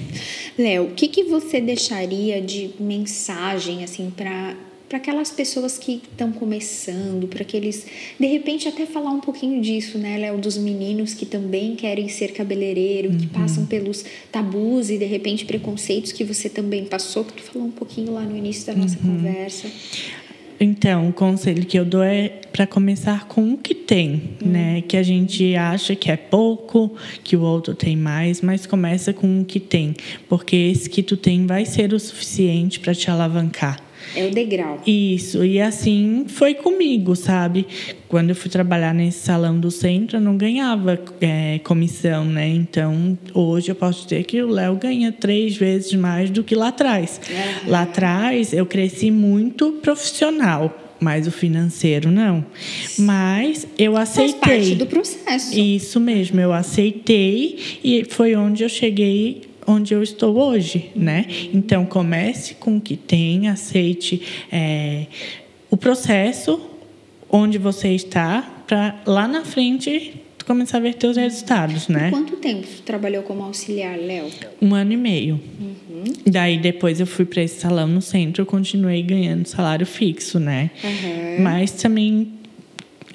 Léo, 0.59 0.85
o 0.85 0.91
que, 0.95 1.09
que 1.09 1.25
você 1.25 1.61
deixaria 1.61 2.41
de 2.41 2.71
mensagem 2.81 3.83
assim 3.85 4.11
para 4.15 4.55
para 4.89 4.99
aquelas 4.99 5.31
pessoas 5.31 5.79
que 5.79 6.03
estão 6.11 6.31
começando, 6.31 7.27
para 7.27 7.43
aqueles, 7.43 7.87
de 8.19 8.27
repente 8.27 8.69
até 8.69 8.87
falar 8.87 9.11
um 9.11 9.21
pouquinho 9.21 9.61
disso, 9.61 9.99
né, 9.99 10.19
Léo, 10.19 10.39
dos 10.39 10.57
meninos 10.57 11.15
que 11.15 11.27
também 11.27 11.75
querem 11.75 12.09
ser 12.09 12.33
cabeleireiro, 12.33 13.17
que 13.17 13.27
passam 13.27 13.67
pelos 13.67 14.05
tabus 14.31 14.91
e 14.91 14.99
de 14.99 15.07
repente 15.07 15.45
preconceitos 15.45 16.13
que 16.13 16.23
você 16.23 16.49
também 16.49 16.85
passou, 16.85 17.25
que 17.25 17.33
tu 17.33 17.43
falou 17.43 17.69
um 17.69 17.73
pouquinho 17.73 18.13
lá 18.13 18.23
no 18.23 18.37
início 18.37 18.67
da 18.67 18.75
nossa 18.75 18.99
conversa. 18.99 19.69
Então, 20.61 21.09
o 21.09 21.13
conselho 21.13 21.67
que 21.67 21.79
eu 21.79 21.85
dou 21.85 22.03
é 22.03 22.29
para 22.53 22.67
começar 22.67 23.27
com 23.27 23.55
o 23.55 23.59
que 23.59 23.75
tem, 23.75 24.23
né? 24.41 24.83
Que 24.83 24.97
a 24.97 25.03
gente 25.03 25.57
acha 25.57 25.97
que 25.97 26.11
é 26.11 26.17
pouco, 26.17 26.95
que 27.25 27.37
o 27.37 27.43
outro 27.43 27.75
tem 27.75 27.97
mais, 27.97 28.41
mas 28.41 28.65
começa 28.65 29.13
com 29.13 29.41
o 29.41 29.45
que 29.45 29.59
tem, 29.59 29.95
porque 30.29 30.55
esse 30.55 30.89
que 30.89 31.03
tu 31.03 31.17
tem 31.17 31.47
vai 31.47 31.65
ser 31.65 31.93
o 31.93 31.99
suficiente 31.99 32.79
para 32.79 32.95
te 32.95 33.11
alavancar. 33.11 33.83
É 34.17 34.27
o 34.27 34.31
degrau. 34.31 34.81
Isso, 34.87 35.45
e 35.45 35.61
assim 35.61 36.25
foi 36.29 36.55
comigo, 36.55 37.15
sabe? 37.17 37.67
Quando 38.09 38.31
eu 38.31 38.37
fui 38.37 38.51
trabalhar 38.51 38.95
nesse 38.95 39.19
salão 39.21 39.59
do 39.59 39.71
centro, 39.71 40.17
eu 40.19 40.21
não 40.21 40.37
ganhava 40.37 40.99
é, 41.21 41.59
comissão, 41.65 42.25
né? 42.25 42.49
Então, 42.49 43.19
hoje 43.33 43.71
eu 43.71 43.75
posso 43.75 44.05
dizer 44.05 44.25
que 44.25 44.41
o 44.43 44.49
Léo 44.49 44.77
ganha 44.77 45.11
três 45.13 45.57
vezes 45.57 45.93
mais 45.95 46.31
do 46.31 46.45
que 46.45 46.55
lá 46.55 46.69
atrás. 46.69 47.21
Aham. 47.29 47.71
Lá 47.71 47.83
atrás, 47.83 48.53
eu 48.53 48.65
cresci 48.67 49.11
muito 49.11 49.73
profissional, 49.83 50.81
mas 51.01 51.27
o 51.27 51.31
financeiro 51.33 52.11
não. 52.11 52.45
Mas 52.99 53.67
eu 53.77 53.95
Faz 53.95 54.11
aceitei. 54.11 54.39
parte 54.41 54.75
do 54.77 54.87
processo. 54.87 55.59
Isso 55.59 55.99
mesmo, 55.99 56.41
eu 56.41 56.53
aceitei 56.53 57.59
e 57.83 58.05
foi 58.09 58.35
onde 58.37 58.63
eu 58.63 58.69
cheguei 58.69 59.43
onde 59.67 59.95
eu 59.95 60.03
estou 60.03 60.37
hoje, 60.37 60.91
né? 60.95 61.27
Então 61.53 61.85
comece 61.85 62.55
com 62.55 62.77
o 62.77 62.81
que 62.81 62.97
tem, 62.97 63.49
aceite 63.49 64.23
é, 64.51 65.07
o 65.71 65.77
processo 65.77 66.61
onde 67.31 67.59
você 67.59 67.89
está 67.89 68.43
para 68.67 69.01
lá 69.07 69.27
na 69.27 69.45
frente 69.45 70.21
começar 70.47 70.77
a 70.77 70.81
ver 70.81 70.95
teus 70.95 71.17
resultados, 71.17 71.89
né? 71.89 72.11
Quanto 72.11 72.37
tempo 72.37 72.67
tu 72.67 72.83
trabalhou 72.83 73.23
como 73.23 73.43
auxiliar, 73.43 73.97
Léo? 73.99 74.27
Um 74.61 74.75
ano 74.75 74.93
e 74.93 74.97
meio. 74.97 75.41
Daí 76.27 76.59
depois 76.59 77.01
eu 77.01 77.07
fui 77.07 77.25
para 77.25 77.43
esse 77.43 77.61
salão 77.61 77.89
no 77.89 78.03
centro, 78.03 78.45
continuei 78.45 79.03
ganhando 79.03 79.47
salário 79.47 79.87
fixo, 79.87 80.39
né? 80.39 80.71
Aham. 80.85 81.43
Mas 81.43 81.73
também 81.73 82.34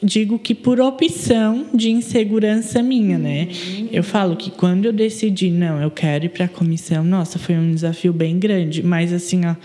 digo 0.01 0.39
que 0.39 0.53
por 0.55 0.79
opção 0.79 1.65
de 1.73 1.91
insegurança 1.91 2.81
minha, 2.81 3.17
né? 3.17 3.47
Eu 3.91 4.03
falo 4.03 4.35
que 4.35 4.49
quando 4.51 4.85
eu 4.85 4.93
decidi, 4.93 5.49
não, 5.49 5.81
eu 5.81 5.91
quero 5.91 6.25
ir 6.25 6.29
para 6.29 6.45
a 6.45 6.47
comissão, 6.47 7.03
nossa, 7.03 7.37
foi 7.39 7.55
um 7.55 7.73
desafio 7.73 8.13
bem 8.13 8.39
grande, 8.39 8.81
mas 8.83 9.11
assim, 9.11 9.45
ó, 9.45 9.55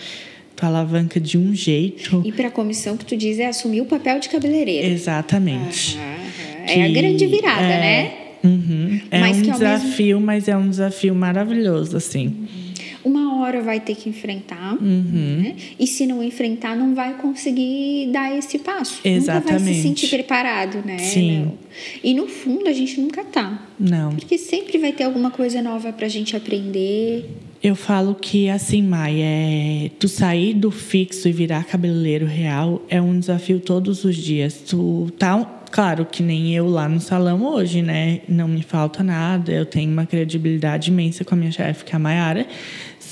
tu 0.56 0.64
alavanca 0.66 1.20
de 1.20 1.38
um 1.38 1.54
jeito. 1.54 2.22
E 2.24 2.32
para 2.32 2.48
a 2.48 2.50
comissão 2.50 2.96
que 2.96 3.04
tu 3.04 3.16
diz 3.16 3.38
é 3.38 3.46
assumir 3.46 3.80
o 3.80 3.86
papel 3.86 4.18
de 4.20 4.28
cabeleireiro. 4.28 4.86
Exatamente. 4.88 5.96
Aham, 5.96 6.04
aham. 6.06 6.80
É 6.80 6.84
a 6.84 6.88
grande 6.88 7.26
virada, 7.26 7.62
é, 7.62 7.80
né? 7.80 8.12
uhum. 8.42 9.00
É 9.10 9.20
Mas 9.20 9.38
um 9.38 9.42
que 9.42 9.50
ao 9.50 9.58
mesmo- 9.58 9.76
desafio, 9.78 10.20
mas 10.20 10.48
é 10.48 10.56
um 10.56 10.68
desafio 10.68 11.14
maravilhoso, 11.14 11.96
assim. 11.96 12.34
Uma 13.04 13.38
hora 13.40 13.60
vai 13.60 13.80
ter 13.80 13.94
que 13.94 14.08
enfrentar, 14.08 14.74
Uhum. 14.80 15.40
né? 15.42 15.56
E 15.78 15.86
se 15.86 16.06
não 16.06 16.22
enfrentar, 16.22 16.74
não 16.74 16.94
vai 16.94 17.14
conseguir 17.14 18.08
dar 18.12 18.34
esse 18.36 18.58
passo. 18.58 18.94
Nunca 18.96 19.02
vai 19.04 19.12
se 19.12 19.16
Exatamente. 19.18 19.82
sentir 19.82 20.08
preparado, 20.08 20.78
né? 20.86 20.98
Sim. 20.98 21.52
E 22.02 22.14
no 22.14 22.26
fundo 22.26 22.66
a 22.68 22.72
gente 22.72 23.00
nunca 23.00 23.22
tá. 23.24 23.66
Não. 23.78 24.14
Porque 24.14 24.38
sempre 24.38 24.78
vai 24.78 24.92
ter 24.92 25.04
alguma 25.04 25.30
coisa 25.30 25.60
nova 25.60 25.92
pra 25.92 26.08
gente 26.08 26.34
aprender. 26.36 27.28
Eu 27.62 27.74
falo 27.74 28.14
que 28.14 28.48
assim, 28.50 28.82
Mai, 28.82 29.20
é, 29.20 29.90
tu 29.98 30.06
sair 30.08 30.52
do 30.54 30.70
fixo 30.70 31.28
e 31.28 31.32
virar 31.32 31.64
cabeleireiro 31.64 32.26
real 32.26 32.82
é 32.88 33.00
um 33.00 33.18
desafio 33.18 33.58
todos 33.60 34.04
os 34.04 34.16
dias. 34.16 34.62
Tu 34.68 35.10
tá, 35.18 35.42
claro 35.70 36.04
que 36.04 36.22
nem 36.22 36.54
eu 36.54 36.68
lá 36.68 36.86
no 36.86 37.00
salão 37.00 37.42
hoje, 37.42 37.80
né? 37.80 38.20
Não 38.28 38.46
me 38.46 38.62
falta 38.62 39.02
nada, 39.02 39.50
eu 39.50 39.64
tenho 39.64 39.90
uma 39.90 40.04
credibilidade 40.04 40.90
imensa 40.90 41.24
com 41.24 41.34
a 41.34 41.38
minha 41.38 41.50
chefe, 41.50 41.84
que 41.86 41.92
é 41.92 41.96
a 41.96 41.98
Mayara. 41.98 42.46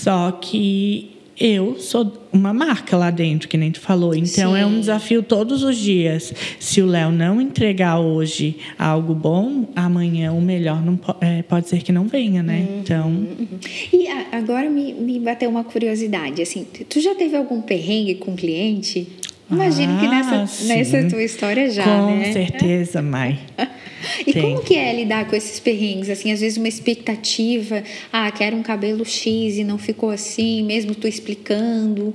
Só 0.03 0.33
que 0.33 1.11
eu 1.39 1.77
sou 1.79 2.13
uma 2.33 2.53
marca 2.53 2.97
lá 2.97 3.11
dentro, 3.11 3.49
que 3.49 3.57
nem 3.57 3.71
tu 3.71 3.81
falou. 3.81 4.15
Então 4.15 4.57
é 4.57 4.65
um 4.67 4.71
Sim. 4.75 4.81
desafio 4.81 5.23
todos 5.23 5.63
os 5.63 5.77
dias. 5.77 6.33
Se 6.59 6.81
o 6.83 6.87
Léo 6.87 7.11
não 7.13 7.41
entregar 7.41 7.99
hoje 8.01 8.57
algo 8.79 9.15
bom, 9.15 9.69
amanhã 9.77 10.33
o 10.33 10.41
melhor 10.41 10.85
não 10.85 10.97
po- 10.97 11.15
é, 11.21 11.43
pode 11.43 11.69
ser 11.69 11.83
que 11.83 11.93
não 11.93 12.07
venha, 12.09 12.43
né? 12.43 12.67
Então. 12.81 13.09
Uhum. 13.09 13.47
E 13.93 14.09
a- 14.09 14.27
agora 14.33 14.69
me, 14.69 14.93
me 14.93 15.19
bateu 15.21 15.49
uma 15.49 15.65
curiosidade, 15.65 16.43
assim, 16.43 16.65
tu 16.89 17.01
já 17.01 17.15
teve 17.15 17.37
algum 17.37 17.61
perrengue 17.61 18.17
com 18.17 18.35
cliente? 18.35 19.07
Imagino 19.51 19.99
que 20.01 20.07
Ah, 20.07 20.11
nessa, 20.11 20.47
sim. 20.47 20.67
nessa 20.69 21.09
tua 21.09 21.23
história 21.23 21.71
já, 21.71 21.85
Com 21.85 22.07
né? 22.17 22.33
certeza, 22.33 23.03
Mai. 23.03 23.39
E 24.27 24.33
Tem. 24.33 24.43
como 24.43 24.63
que 24.63 24.75
é 24.77 24.95
lidar 24.95 25.27
com 25.29 25.37
esses 25.37 25.59
perrengues? 25.61 26.11
Assim, 26.11 26.33
às 26.33 26.41
vezes 26.41 26.59
uma 26.59 26.69
expectativa, 26.69 27.83
ah, 28.13 28.31
quero 28.31 28.57
um 28.57 28.63
cabelo 28.63 29.05
X 29.05 29.57
e 29.57 29.65
não 29.65 29.79
ficou 29.79 30.11
assim, 30.11 30.63
mesmo 30.63 30.95
tu 30.95 31.07
explicando. 31.07 32.15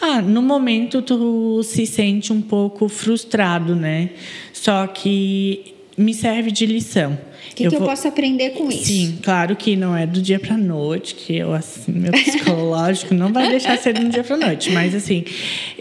Ah, 0.00 0.20
no 0.20 0.42
momento 0.42 1.00
tu 1.02 1.62
se 1.62 1.86
sente 1.86 2.32
um 2.32 2.42
pouco 2.42 2.88
frustrado, 2.88 3.74
né? 3.74 4.10
Só 4.52 4.86
que 4.86 5.74
me 5.96 6.12
serve 6.12 6.50
de 6.50 6.66
lição. 6.66 7.18
O 7.50 7.54
que, 7.56 7.68
que 7.68 7.74
eu 7.74 7.80
posso 7.80 8.06
aprender 8.06 8.50
com 8.50 8.68
isso? 8.70 8.84
Sim, 8.84 9.18
claro 9.22 9.56
que 9.56 9.76
não 9.76 9.96
é 9.96 10.06
do 10.06 10.20
dia 10.20 10.38
para 10.38 10.56
noite, 10.58 11.14
que 11.14 11.36
eu 11.36 11.52
assim, 11.54 11.92
meu 11.92 12.12
psicológico 12.12 13.14
não 13.14 13.32
vai 13.32 13.48
deixar 13.48 13.78
ser 13.78 13.94
do 13.94 14.08
dia 14.08 14.22
para 14.22 14.36
noite, 14.36 14.70
mas 14.70 14.94
assim, 14.94 15.24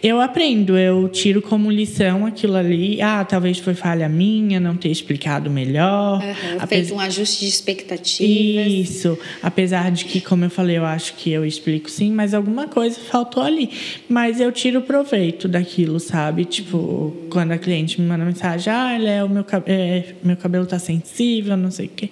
eu 0.01 0.21
aprendo, 0.21 0.77
eu 0.77 1.09
tiro 1.09 1.41
como 1.41 1.69
lição 1.69 2.25
aquilo 2.25 2.55
ali. 2.55 3.01
Ah, 3.01 3.25
talvez 3.25 3.57
foi 3.59 3.73
falha 3.73 4.07
minha, 4.07 4.59
não 4.59 4.75
ter 4.77 4.89
explicado 4.89 5.49
melhor. 5.49 6.21
Aham, 6.23 6.55
Apes- 6.59 6.69
feito 6.69 6.93
um 6.95 6.99
ajuste 6.99 7.41
de 7.41 7.47
expectativas. 7.49 8.71
Isso, 8.71 9.17
apesar 9.41 9.91
de 9.91 10.05
que, 10.05 10.21
como 10.21 10.45
eu 10.45 10.49
falei, 10.49 10.77
eu 10.77 10.85
acho 10.85 11.15
que 11.15 11.29
eu 11.31 11.45
explico 11.45 11.89
sim, 11.89 12.11
mas 12.11 12.33
alguma 12.33 12.67
coisa 12.67 12.99
faltou 12.99 13.43
ali. 13.43 13.69
Mas 14.07 14.39
eu 14.39 14.51
tiro 14.51 14.81
proveito 14.81 15.47
daquilo, 15.47 15.99
sabe? 15.99 16.45
Tipo, 16.45 17.13
quando 17.29 17.51
a 17.51 17.57
cliente 17.57 17.99
me 17.99 18.07
manda 18.07 18.23
mensagem, 18.25 18.71
ah, 18.71 18.97
Léo, 18.97 19.29
meu, 19.29 19.43
cab- 19.43 19.63
é, 19.67 20.13
meu 20.23 20.37
cabelo 20.37 20.65
tá 20.65 20.79
sensível, 20.79 21.54
não 21.57 21.71
sei 21.71 21.85
o 21.87 21.89
quê. 21.89 22.09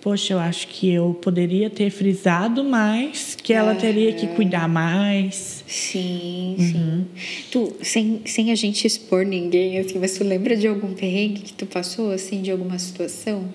Poxa, 0.00 0.34
eu 0.34 0.38
acho 0.38 0.68
que 0.68 0.88
eu 0.88 1.18
poderia 1.20 1.68
ter 1.68 1.90
frisado 1.90 2.62
mais, 2.62 3.34
que 3.34 3.52
ela 3.52 3.74
teria 3.74 4.12
que 4.12 4.28
cuidar 4.28 4.68
mais. 4.68 5.64
Sim, 5.66 6.54
Uhum. 6.58 6.64
sim. 6.68 7.06
Tu, 7.50 7.72
sem, 7.82 8.20
sem 8.24 8.52
a 8.52 8.54
gente 8.54 8.86
expor 8.86 9.24
ninguém, 9.26 9.78
assim, 9.78 9.98
mas 9.98 10.16
tu 10.16 10.22
lembra 10.22 10.56
de 10.56 10.68
algum 10.68 10.94
perrengue 10.94 11.40
que 11.42 11.52
tu 11.52 11.66
passou, 11.66 12.12
assim, 12.12 12.40
de 12.40 12.52
alguma 12.52 12.78
situação? 12.78 13.48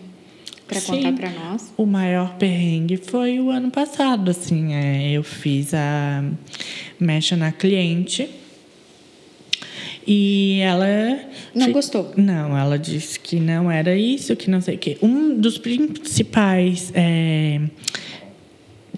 Pra 0.67 0.81
contar 0.81 1.13
pra 1.13 1.29
nós? 1.31 1.71
O 1.77 1.85
maior 1.85 2.35
perrengue 2.37 2.97
foi 2.97 3.39
o 3.39 3.49
ano 3.49 3.71
passado, 3.71 4.31
assim, 4.31 4.73
é, 4.73 5.11
eu 5.11 5.23
fiz 5.23 5.73
a 5.73 6.23
mecha 6.99 7.35
na 7.37 7.51
cliente 7.53 8.29
e 10.07 10.59
ela 10.61 11.19
Não 11.53 11.71
gostou? 11.71 12.11
Não, 12.17 12.57
ela 12.57 12.77
disse 12.77 13.19
que 13.19 13.39
não 13.39 13.69
era 13.69 13.95
isso, 13.95 14.35
que 14.35 14.49
não 14.49 14.61
sei 14.61 14.75
o 14.75 14.77
quê. 14.77 14.97
Um 15.01 15.39
dos 15.39 15.57
principais 15.57 16.91
é, 16.95 17.61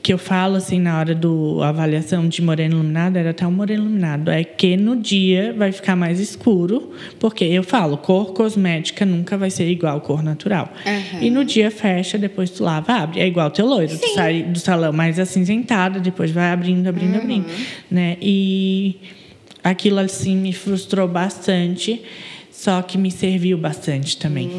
que 0.04 0.12
eu 0.12 0.18
falo 0.18 0.58
assim 0.58 0.82
na 0.82 1.00
hora 1.00 1.16
do 1.16 1.64
avaliação 1.64 2.28
de 2.28 2.42
moreno 2.42 2.76
iluminado 2.76 3.16
era 3.16 3.30
até 3.30 3.48
um 3.48 3.52
moreno 3.52 3.84
iluminado 3.86 4.30
é 4.30 4.44
que 4.44 4.76
no 4.76 4.98
dia 4.98 5.56
vai 5.58 5.72
ficar 5.72 5.96
mais 5.96 6.20
escuro 6.20 6.92
porque 7.22 7.46
eu 7.46 7.64
falo 7.64 7.98
cor 7.98 8.34
cosmética 8.34 9.06
nunca 9.06 9.38
vai 9.38 9.50
ser 9.50 9.70
igual 9.70 10.02
cor 10.02 10.22
natural 10.22 10.74
Aham. 10.86 11.22
e 11.24 11.30
no 11.30 11.46
dia 11.46 11.72
fecha 11.72 12.18
depois 12.18 12.50
tu 12.50 12.66
lava 12.66 12.92
abre 12.92 13.22
é 13.22 13.28
igual 13.28 13.50
teu 13.50 13.66
loiro 13.66 13.98
tu 13.98 14.06
Sim. 14.06 14.14
sai 14.14 14.44
do 14.44 14.60
salão 14.60 14.92
mais 14.92 15.18
acinzentada 15.18 16.02
depois 16.02 16.32
vai 16.32 16.52
abrindo 16.52 16.86
abrindo 16.88 17.16
abrindo 17.16 17.46
né 17.90 18.18
e 18.22 18.98
aquilo 19.64 20.00
assim 20.00 20.36
me 20.36 20.54
frustrou 20.54 21.08
bastante 21.08 22.02
só 22.52 22.82
que 22.82 22.98
me 22.98 23.12
serviu 23.12 23.58
bastante 23.58 24.18
também 24.18 24.50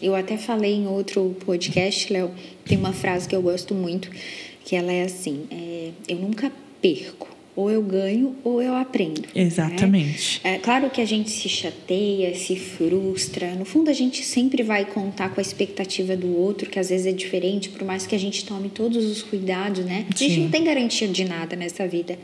Eu 0.00 0.14
até 0.16 0.36
falei 0.36 0.74
em 0.74 0.86
outro 0.86 1.36
podcast, 1.46 2.12
Léo, 2.12 2.30
tem 2.64 2.76
uma 2.76 2.92
frase 2.92 3.28
que 3.28 3.36
eu 3.36 3.40
gosto 3.40 3.72
muito, 3.72 4.10
que 4.64 4.74
ela 4.74 4.92
é 4.92 5.04
assim: 5.04 5.44
é, 5.48 5.90
eu 6.08 6.18
nunca 6.18 6.50
perco, 6.80 7.28
ou 7.54 7.70
eu 7.70 7.80
ganho 7.82 8.34
ou 8.42 8.60
eu 8.60 8.74
aprendo. 8.74 9.22
Né? 9.22 9.42
Exatamente. 9.42 10.40
Né? 10.42 10.54
É 10.54 10.58
claro 10.58 10.90
que 10.90 11.00
a 11.00 11.04
gente 11.04 11.30
se 11.30 11.48
chateia, 11.48 12.34
se 12.34 12.56
frustra. 12.56 13.54
No 13.54 13.64
fundo, 13.64 13.90
a 13.90 13.92
gente 13.92 14.24
sempre 14.24 14.62
vai 14.62 14.84
contar 14.84 15.28
com 15.28 15.40
a 15.40 15.42
expectativa 15.42 16.16
do 16.16 16.36
outro, 16.36 16.68
que 16.68 16.78
às 16.78 16.88
vezes 16.88 17.06
é 17.06 17.12
diferente, 17.12 17.68
por 17.68 17.84
mais 17.84 18.06
que 18.06 18.14
a 18.14 18.18
gente 18.18 18.44
tome 18.44 18.68
todos 18.70 19.04
os 19.04 19.22
cuidados, 19.22 19.84
né? 19.84 20.06
A 20.12 20.16
gente 20.16 20.40
não 20.40 20.50
tem 20.50 20.64
garantia 20.64 21.06
de 21.06 21.24
nada 21.24 21.54
nessa 21.54 21.86
vida 21.86 22.18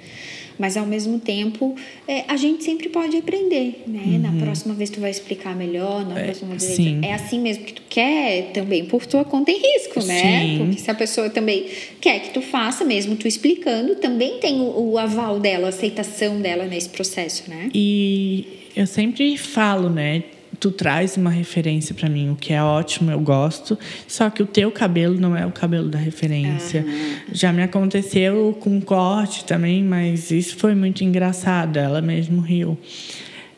mas 0.59 0.77
ao 0.77 0.87
mesmo 0.87 1.19
tempo 1.19 1.75
é, 2.07 2.25
a 2.29 2.37
gente 2.37 2.65
sempre 2.65 2.89
pode 2.89 3.17
aprender, 3.17 3.85
né? 3.87 4.03
Uhum. 4.05 4.19
Na 4.19 4.45
próxima 4.45 4.75
vez 4.75 4.91
tu 4.91 5.01
vai 5.01 5.11
explicar 5.11 5.55
melhor, 5.55 6.07
na 6.07 6.19
é, 6.19 6.25
próxima 6.25 6.57
vez 6.57 6.63
sim. 6.63 7.01
é 7.03 7.15
assim 7.15 7.41
mesmo 7.41 7.65
que 7.65 7.75
tu 7.75 7.83
quer 7.89 8.51
também 8.53 8.85
por 8.85 9.07
tua 9.07 9.25
conta 9.25 9.51
em 9.51 9.59
risco, 9.59 10.05
né? 10.05 10.41
Sim. 10.41 10.59
Porque 10.59 10.81
se 10.81 10.91
a 10.91 10.95
pessoa 10.95 11.31
também 11.31 11.67
quer 12.01 12.21
que 12.21 12.31
tu 12.31 12.41
faça 12.41 12.85
mesmo 12.85 13.17
tu 13.17 13.29
explicando, 13.29 13.97
também 13.97 14.39
tem 14.39 14.61
o, 14.61 14.93
o 14.93 14.99
aval 14.99 15.39
dela, 15.39 15.67
a 15.67 15.69
aceitação 15.69 16.41
dela 16.41 16.65
nesse 16.65 16.89
processo, 16.89 17.49
né? 17.49 17.71
E 17.75 18.47
eu 18.75 18.87
sempre 18.87 19.37
falo, 19.37 19.89
né? 19.89 20.23
Tu 20.59 20.71
traz 20.71 21.17
uma 21.17 21.31
referência 21.31 21.95
para 21.95 22.09
mim, 22.09 22.31
o 22.31 22.37
que 22.37 22.53
é 22.53 22.63
ótimo, 22.63 23.11
eu 23.11 23.21
gosto. 23.21 23.79
Só 24.07 24.29
que 24.31 24.43
o 24.43 24.47
teu 24.47 24.71
cabelo 24.71 25.19
não 25.19 25.37
é 25.37 25.47
o 25.47 25.53
cabelo 25.53 25.89
da 25.89 25.99
referência. 25.99 26.83
Uhum. 26.83 27.17
Já 27.33 27.53
me 27.53 27.63
aconteceu 27.63 28.57
com 28.61 28.81
corte 28.81 29.45
também, 29.45 29.83
mas 29.83 30.31
isso 30.31 30.57
foi 30.57 30.75
muito 30.75 31.05
engraçado. 31.05 31.77
Ela 31.77 32.01
mesmo 32.01 32.41
riu. 32.41 32.79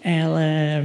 Ela 0.03 0.85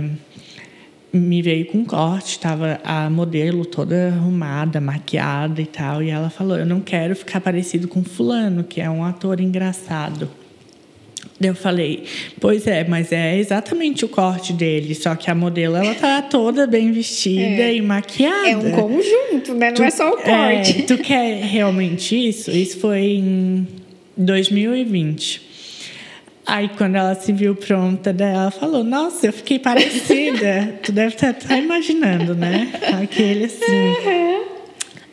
me 1.12 1.42
veio 1.42 1.66
com 1.68 1.86
corte, 1.86 2.32
estava 2.32 2.80
a 2.84 3.10
modelo 3.10 3.66
toda 3.66 4.10
arrumada, 4.10 4.82
maquiada 4.82 5.62
e 5.62 5.66
tal, 5.66 6.04
e 6.04 6.10
ela 6.10 6.30
falou: 6.30 6.58
"Eu 6.58 6.66
não 6.66 6.82
quero 6.82 7.16
ficar 7.16 7.40
parecido 7.40 7.88
com 7.88 8.04
fulano, 8.04 8.64
que 8.64 8.82
é 8.82 8.90
um 8.90 9.04
ator 9.04 9.40
engraçado". 9.40 10.30
Eu 11.40 11.54
falei, 11.54 12.06
pois 12.40 12.66
é, 12.66 12.86
mas 12.86 13.12
é 13.12 13.38
exatamente 13.38 14.06
o 14.06 14.08
corte 14.08 14.54
dele, 14.54 14.96
só 14.96 15.16
que 15.16 15.30
a 15.30 15.36
modelo 15.36 15.76
ela 15.76 15.94
tá 15.94 16.22
toda 16.22 16.66
bem 16.66 16.94
vestida 16.94 17.64
é. 17.64 17.76
e 17.76 17.82
maquiada. 17.82 18.48
É 18.48 18.56
um 18.56 18.72
conjunto, 18.72 19.54
né? 19.54 19.68
Não 19.68 19.76
tu, 19.76 19.84
é 19.84 19.92
só 19.92 20.12
o 20.12 20.18
corte. 20.18 20.80
É, 20.80 20.82
tu 20.84 20.98
quer 20.98 21.44
realmente 21.44 22.16
isso? 22.16 22.50
Isso 22.52 22.80
foi 22.80 23.02
em 23.18 23.68
2020. 24.16 25.42
Aí, 26.48 26.70
quando 26.78 26.96
ela 26.96 27.16
se 27.16 27.34
viu 27.34 27.54
pronta, 27.56 28.16
ela 28.18 28.52
falou: 28.52 28.84
Nossa, 28.84 29.26
eu 29.28 29.34
fiquei 29.34 29.60
parecida. 29.60 30.76
tu 30.84 30.92
deve 30.92 31.16
estar 31.16 31.34
tá, 31.34 31.48
tá 31.50 31.58
imaginando, 31.58 32.34
né? 32.36 32.72
Aquele 33.02 33.46
assim. 33.46 33.66
Uhum. 33.66 34.56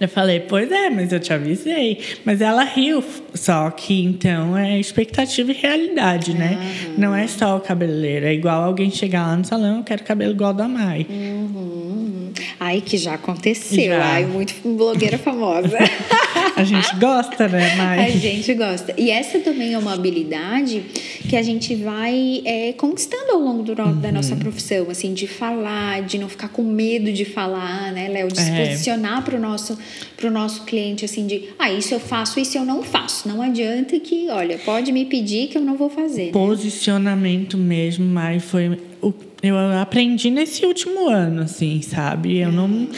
Eu 0.02 0.08
falei, 0.08 0.40
pois 0.40 0.70
é, 0.72 0.90
mas 0.90 1.12
eu 1.12 1.20
te 1.20 1.32
avisei. 1.32 2.00
Mas 2.24 2.40
ela 2.40 2.64
riu, 2.64 3.02
só 3.34 3.70
que 3.70 4.02
então 4.02 4.56
é 4.56 4.78
expectativa 4.78 5.50
e 5.50 5.54
realidade, 5.54 6.34
né? 6.34 6.58
Uhum. 6.86 6.94
Não 6.98 7.14
é 7.14 7.26
só 7.26 7.56
o 7.56 7.60
cabeleireiro. 7.60 8.26
É 8.26 8.34
igual 8.34 8.62
alguém 8.62 8.90
chegar 8.90 9.26
lá 9.26 9.36
no 9.36 9.44
salão, 9.44 9.78
eu 9.78 9.84
quero 9.84 10.04
cabelo 10.04 10.32
igual 10.32 10.52
da 10.52 10.68
Mai. 10.68 11.06
Uhum. 11.08 12.32
Ai, 12.58 12.80
que 12.80 12.96
já 12.96 13.14
aconteceu. 13.14 13.92
Já. 13.92 14.04
Ai, 14.04 14.24
muito 14.24 14.54
blogueira 14.64 15.18
famosa. 15.18 15.76
a 16.56 16.64
gente 16.64 16.94
gosta, 16.96 17.48
né, 17.48 17.74
Mai? 17.76 18.06
A 18.06 18.08
gente 18.10 18.54
gosta. 18.54 18.94
E 18.96 19.10
essa 19.10 19.38
também 19.40 19.74
é 19.74 19.78
uma 19.78 19.94
habilidade 19.94 20.82
que 21.28 21.36
a 21.36 21.42
gente 21.42 21.74
vai 21.74 22.42
é, 22.44 22.72
conquistando 22.72 23.32
ao 23.32 23.40
longo 23.40 23.62
do, 23.62 23.80
uhum. 23.80 24.00
da 24.00 24.12
nossa 24.12 24.36
profissão, 24.36 24.90
assim, 24.90 25.12
de 25.12 25.26
falar, 25.26 26.02
de 26.02 26.18
não 26.18 26.28
ficar 26.28 26.48
com 26.48 26.62
medo 26.62 27.12
de 27.12 27.24
falar, 27.24 27.92
né, 27.92 28.08
Léo? 28.08 28.28
De 28.28 28.40
se 28.40 28.50
é. 28.50 28.66
posicionar 28.66 29.24
para 29.24 29.36
o 29.36 29.40
nosso 29.40 29.76
para 30.22 30.28
o 30.28 30.30
nosso 30.30 30.62
cliente 30.62 31.04
assim 31.04 31.26
de 31.26 31.48
ah 31.58 31.72
isso 31.72 31.92
eu 31.92 31.98
faço 31.98 32.38
isso 32.38 32.56
eu 32.56 32.64
não 32.64 32.80
faço 32.80 33.21
não 33.26 33.42
adianta 33.42 33.98
que 34.00 34.28
olha 34.28 34.58
pode 34.58 34.92
me 34.92 35.04
pedir 35.04 35.48
que 35.48 35.58
eu 35.58 35.62
não 35.62 35.76
vou 35.76 35.88
fazer 35.90 36.26
né? 36.26 36.32
posicionamento 36.32 37.56
mesmo 37.56 38.04
mas 38.04 38.44
foi 38.44 38.78
o 39.00 39.12
eu 39.42 39.56
aprendi 39.80 40.30
nesse 40.30 40.64
último 40.64 41.08
ano 41.08 41.42
assim 41.42 41.82
sabe 41.82 42.38
eu 42.38 42.52
não 42.52 42.88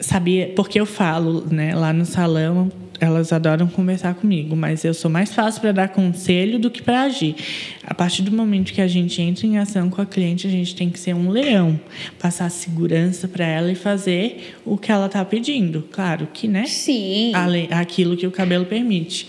sabia 0.00 0.52
porque 0.56 0.80
eu 0.80 0.86
falo 0.86 1.46
né 1.50 1.74
lá 1.74 1.92
no 1.92 2.04
salão 2.04 2.70
elas 3.00 3.32
adoram 3.32 3.66
conversar 3.66 4.14
comigo, 4.14 4.54
mas 4.54 4.84
eu 4.84 4.92
sou 4.92 5.10
mais 5.10 5.32
fácil 5.32 5.60
para 5.60 5.72
dar 5.72 5.88
conselho 5.88 6.58
do 6.58 6.70
que 6.70 6.82
para 6.82 7.02
agir. 7.02 7.34
A 7.82 7.94
partir 7.94 8.22
do 8.22 8.30
momento 8.30 8.72
que 8.72 8.80
a 8.80 8.86
gente 8.86 9.20
entra 9.22 9.46
em 9.46 9.56
ação 9.56 9.88
com 9.88 10.02
a 10.02 10.06
cliente, 10.06 10.46
a 10.46 10.50
gente 10.50 10.76
tem 10.76 10.90
que 10.90 10.98
ser 10.98 11.14
um 11.14 11.30
leão, 11.30 11.80
passar 12.18 12.50
segurança 12.50 13.26
para 13.26 13.46
ela 13.46 13.72
e 13.72 13.74
fazer 13.74 14.54
o 14.66 14.76
que 14.76 14.92
ela 14.92 15.06
está 15.06 15.24
pedindo. 15.24 15.82
Claro 15.90 16.28
que, 16.32 16.46
né? 16.46 16.66
Sim. 16.66 17.32
Aquilo 17.70 18.16
que 18.16 18.26
o 18.26 18.30
cabelo 18.30 18.66
permite. 18.66 19.26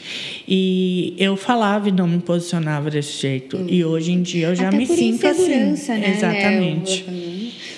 E 0.47 1.15
eu 1.17 1.37
falava 1.37 1.87
e 1.87 1.91
não 1.91 2.07
me 2.07 2.19
posicionava 2.19 2.91
desse 2.91 3.21
jeito. 3.21 3.57
Hum. 3.57 3.67
E 3.69 3.85
hoje 3.85 4.11
em 4.11 4.21
dia 4.21 4.47
eu 4.47 4.55
já 4.55 4.67
Até 4.67 4.77
me 4.77 4.85
sinto 4.85 5.25
assim. 5.25 5.49
Né, 5.49 6.13
Exatamente. 6.15 7.05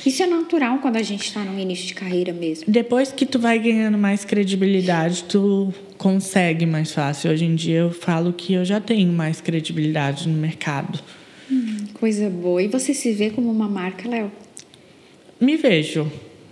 Isso 0.06 0.22
é 0.22 0.26
natural 0.26 0.80
quando 0.80 0.98
a 0.98 1.02
gente 1.02 1.24
está 1.24 1.42
no 1.44 1.58
início 1.58 1.88
de 1.88 1.94
carreira 1.94 2.34
mesmo. 2.34 2.66
Depois 2.68 3.12
que 3.12 3.26
tu 3.26 3.40
vai 3.40 3.58
ganhando 3.58 3.98
mais 3.98 4.26
credibilidade, 4.26 5.24
tu 5.24 5.74
consegue 5.98 6.66
mais 6.66 6.92
fácil. 6.92 7.32
Hoje 7.32 7.46
em 7.46 7.56
dia 7.56 7.80
eu 7.80 7.92
falo 7.92 8.34
que 8.34 8.54
eu 8.54 8.66
já 8.66 8.82
tenho 8.82 9.12
mais 9.14 9.40
credibilidade 9.40 10.28
no 10.28 10.36
mercado. 10.36 11.00
Hum, 11.50 11.86
coisa 11.94 12.30
boa. 12.30 12.62
E 12.62 12.68
você 12.68 12.94
se 12.94 13.14
vê 13.14 13.30
como 13.30 13.50
uma 13.50 13.70
marca, 13.70 14.10
Léo? 14.10 14.32
Me 15.40 15.56
vejo. 15.56 16.12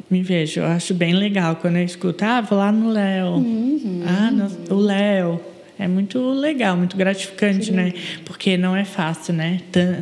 Me 0.09 0.21
vejo. 0.21 0.61
Eu 0.61 0.67
acho 0.67 0.93
bem 0.93 1.13
legal 1.13 1.57
quando 1.57 1.77
eu 1.77 1.83
escuto, 1.83 2.23
ah, 2.23 2.39
vou 2.41 2.57
lá 2.57 2.71
no 2.71 2.89
Léo. 2.89 3.35
Uhum. 3.35 4.03
Ah, 4.05 4.31
no, 4.31 4.75
o 4.75 4.79
Léo. 4.79 5.41
É 5.77 5.87
muito 5.87 6.19
legal, 6.31 6.77
muito 6.77 6.95
gratificante, 6.95 7.71
né? 7.71 7.93
Porque 8.23 8.55
não 8.55 8.75
é 8.75 8.85
fácil, 8.85 9.33
né? 9.33 9.59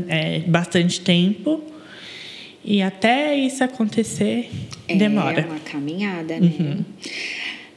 É 0.10 0.40
bastante 0.42 1.00
tempo 1.00 1.64
e 2.64 2.82
até 2.82 3.36
isso 3.36 3.64
acontecer, 3.64 4.50
é 4.88 4.96
demora. 4.96 5.42
É 5.42 5.46
uma 5.46 5.60
caminhada, 5.60 6.40
né? 6.40 6.52
Uhum. 6.60 6.86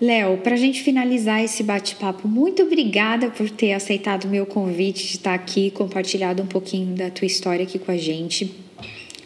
Léo, 0.00 0.38
para 0.38 0.54
a 0.54 0.58
gente 0.58 0.82
finalizar 0.82 1.44
esse 1.44 1.62
bate-papo, 1.62 2.26
muito 2.26 2.64
obrigada 2.64 3.28
por 3.28 3.48
ter 3.48 3.72
aceitado 3.72 4.24
o 4.24 4.28
meu 4.28 4.44
convite 4.44 5.06
de 5.06 5.12
estar 5.12 5.32
aqui, 5.32 5.70
compartilhado 5.70 6.42
um 6.42 6.46
pouquinho 6.46 6.96
da 6.96 7.08
tua 7.08 7.24
história 7.24 7.62
aqui 7.62 7.78
com 7.78 7.92
a 7.92 7.96
gente. 7.96 8.52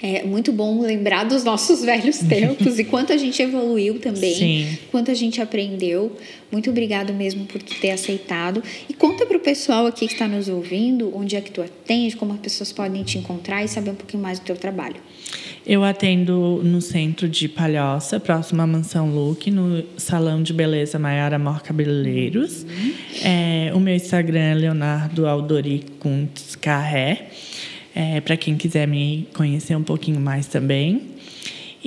É 0.03 0.23
muito 0.25 0.53
bom 0.53 0.83
lembrar 0.83 1.25
dos 1.25 1.43
nossos 1.43 1.81
velhos 1.85 2.19
tempos 2.19 2.79
e 2.79 2.85
quanto 2.85 3.11
a 3.13 3.17
gente 3.17 3.41
evoluiu 3.41 3.99
também, 3.99 4.35
Sim. 4.35 4.79
quanto 4.91 5.11
a 5.11 5.15
gente 5.15 5.41
aprendeu. 5.41 6.15
Muito 6.53 6.69
obrigado 6.69 7.15
mesmo 7.15 7.47
por 7.47 7.63
ter 7.63 7.93
aceitado. 7.93 8.63
E 8.87 8.93
conta 8.93 9.25
para 9.25 9.39
o 9.39 9.41
pessoal 9.41 9.87
aqui 9.87 10.07
que 10.07 10.13
está 10.13 10.29
nos 10.29 10.47
ouvindo 10.49 11.11
onde 11.17 11.37
é 11.37 11.41
que 11.41 11.51
tu 11.51 11.63
atende, 11.63 12.15
como 12.17 12.35
as 12.35 12.41
pessoas 12.41 12.71
podem 12.71 13.03
te 13.03 13.17
encontrar 13.17 13.65
e 13.65 13.69
saber 13.69 13.93
um 13.93 13.95
pouquinho 13.95 14.23
mais 14.23 14.39
do 14.39 14.45
teu 14.45 14.57
trabalho. 14.57 14.97
Eu 15.67 15.83
atendo 15.83 16.61
no 16.63 16.81
centro 16.81 17.29
de 17.29 17.49
Palhoça, 17.49 18.21
próximo 18.21 18.63
à 18.63 18.67
Mansão 18.69 19.11
Luke, 19.11 19.51
no 19.51 19.83
Salão 19.97 20.41
de 20.41 20.53
Beleza 20.53 20.97
Maiara 20.97 21.41
Mor 21.41 21.61
Cabeleireiros. 21.61 22.63
Uhum. 22.63 22.93
É, 23.25 23.73
o 23.75 23.81
meu 23.81 23.97
Instagram 23.97 24.39
é 24.39 24.55
Leonardo 24.55 25.27
Aldori 25.27 25.85
Kuntz 25.99 26.55
Carré, 26.55 27.31
é, 27.93 28.21
para 28.21 28.37
quem 28.37 28.57
quiser 28.57 28.87
me 28.87 29.27
conhecer 29.35 29.75
um 29.75 29.83
pouquinho 29.83 30.21
mais 30.21 30.47
também. 30.47 31.16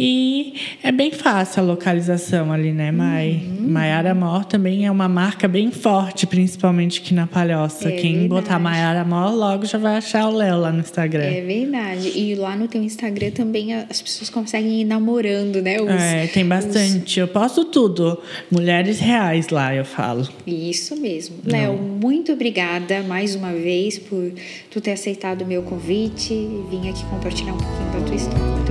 E 0.01 0.53
é 0.81 0.93
bem 0.93 1.11
fácil 1.11 1.61
a 1.61 1.65
localização 1.65 2.53
ali, 2.53 2.71
né, 2.71 2.89
Mai? 2.89 3.41
Uhum. 3.45 3.67
Maiara 3.67 4.15
Mor 4.15 4.45
também 4.45 4.85
é 4.85 4.91
uma 4.91 5.09
marca 5.09 5.45
bem 5.45 5.71
forte, 5.71 6.25
principalmente 6.25 7.01
aqui 7.01 7.13
na 7.13 7.27
Palhoça. 7.27 7.89
É 7.89 7.91
Quem 7.91 8.13
verdade. 8.13 8.29
botar 8.29 8.59
Maiara 8.59 9.03
Mor 9.03 9.35
logo 9.35 9.65
já 9.65 9.77
vai 9.77 9.97
achar 9.97 10.29
o 10.29 10.31
Léo 10.31 10.57
lá 10.57 10.71
no 10.71 10.79
Instagram. 10.79 11.25
É 11.25 11.41
verdade. 11.41 12.17
E 12.17 12.33
lá 12.33 12.55
no 12.55 12.69
teu 12.69 12.81
Instagram 12.81 13.31
também 13.31 13.73
as 13.73 14.01
pessoas 14.01 14.29
conseguem 14.29 14.79
ir 14.79 14.85
namorando, 14.85 15.61
né? 15.61 15.81
Os, 15.81 15.89
é, 15.89 16.27
tem 16.27 16.45
bastante. 16.45 17.11
Os... 17.11 17.17
Eu 17.17 17.27
posto 17.27 17.65
tudo. 17.65 18.21
Mulheres 18.49 19.01
reais 19.01 19.49
lá, 19.49 19.75
eu 19.75 19.83
falo. 19.83 20.25
Isso 20.47 20.95
mesmo. 20.95 21.35
Léo, 21.43 21.77
muito 21.77 22.31
obrigada 22.31 23.03
mais 23.03 23.35
uma 23.35 23.51
vez 23.51 23.99
por 23.99 24.31
tu 24.71 24.79
ter 24.79 24.93
aceitado 24.93 25.41
o 25.41 25.45
meu 25.45 25.61
convite 25.61 26.33
e 26.33 26.63
vir 26.71 26.89
aqui 26.89 27.03
compartilhar 27.07 27.51
um 27.51 27.57
pouquinho 27.57 27.91
da 27.91 28.07
tua 28.07 28.15
história. 28.15 28.68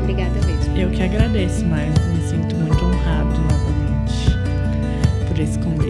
Eu 0.79 0.89
que 0.91 1.03
agradeço, 1.03 1.65
mas 1.67 1.93
me 2.07 2.23
sinto 2.29 2.55
muito 2.55 2.85
honrado 2.85 3.31
novamente 3.31 4.31
por 5.27 5.37
esse 5.41 5.59
convite. 5.59 5.88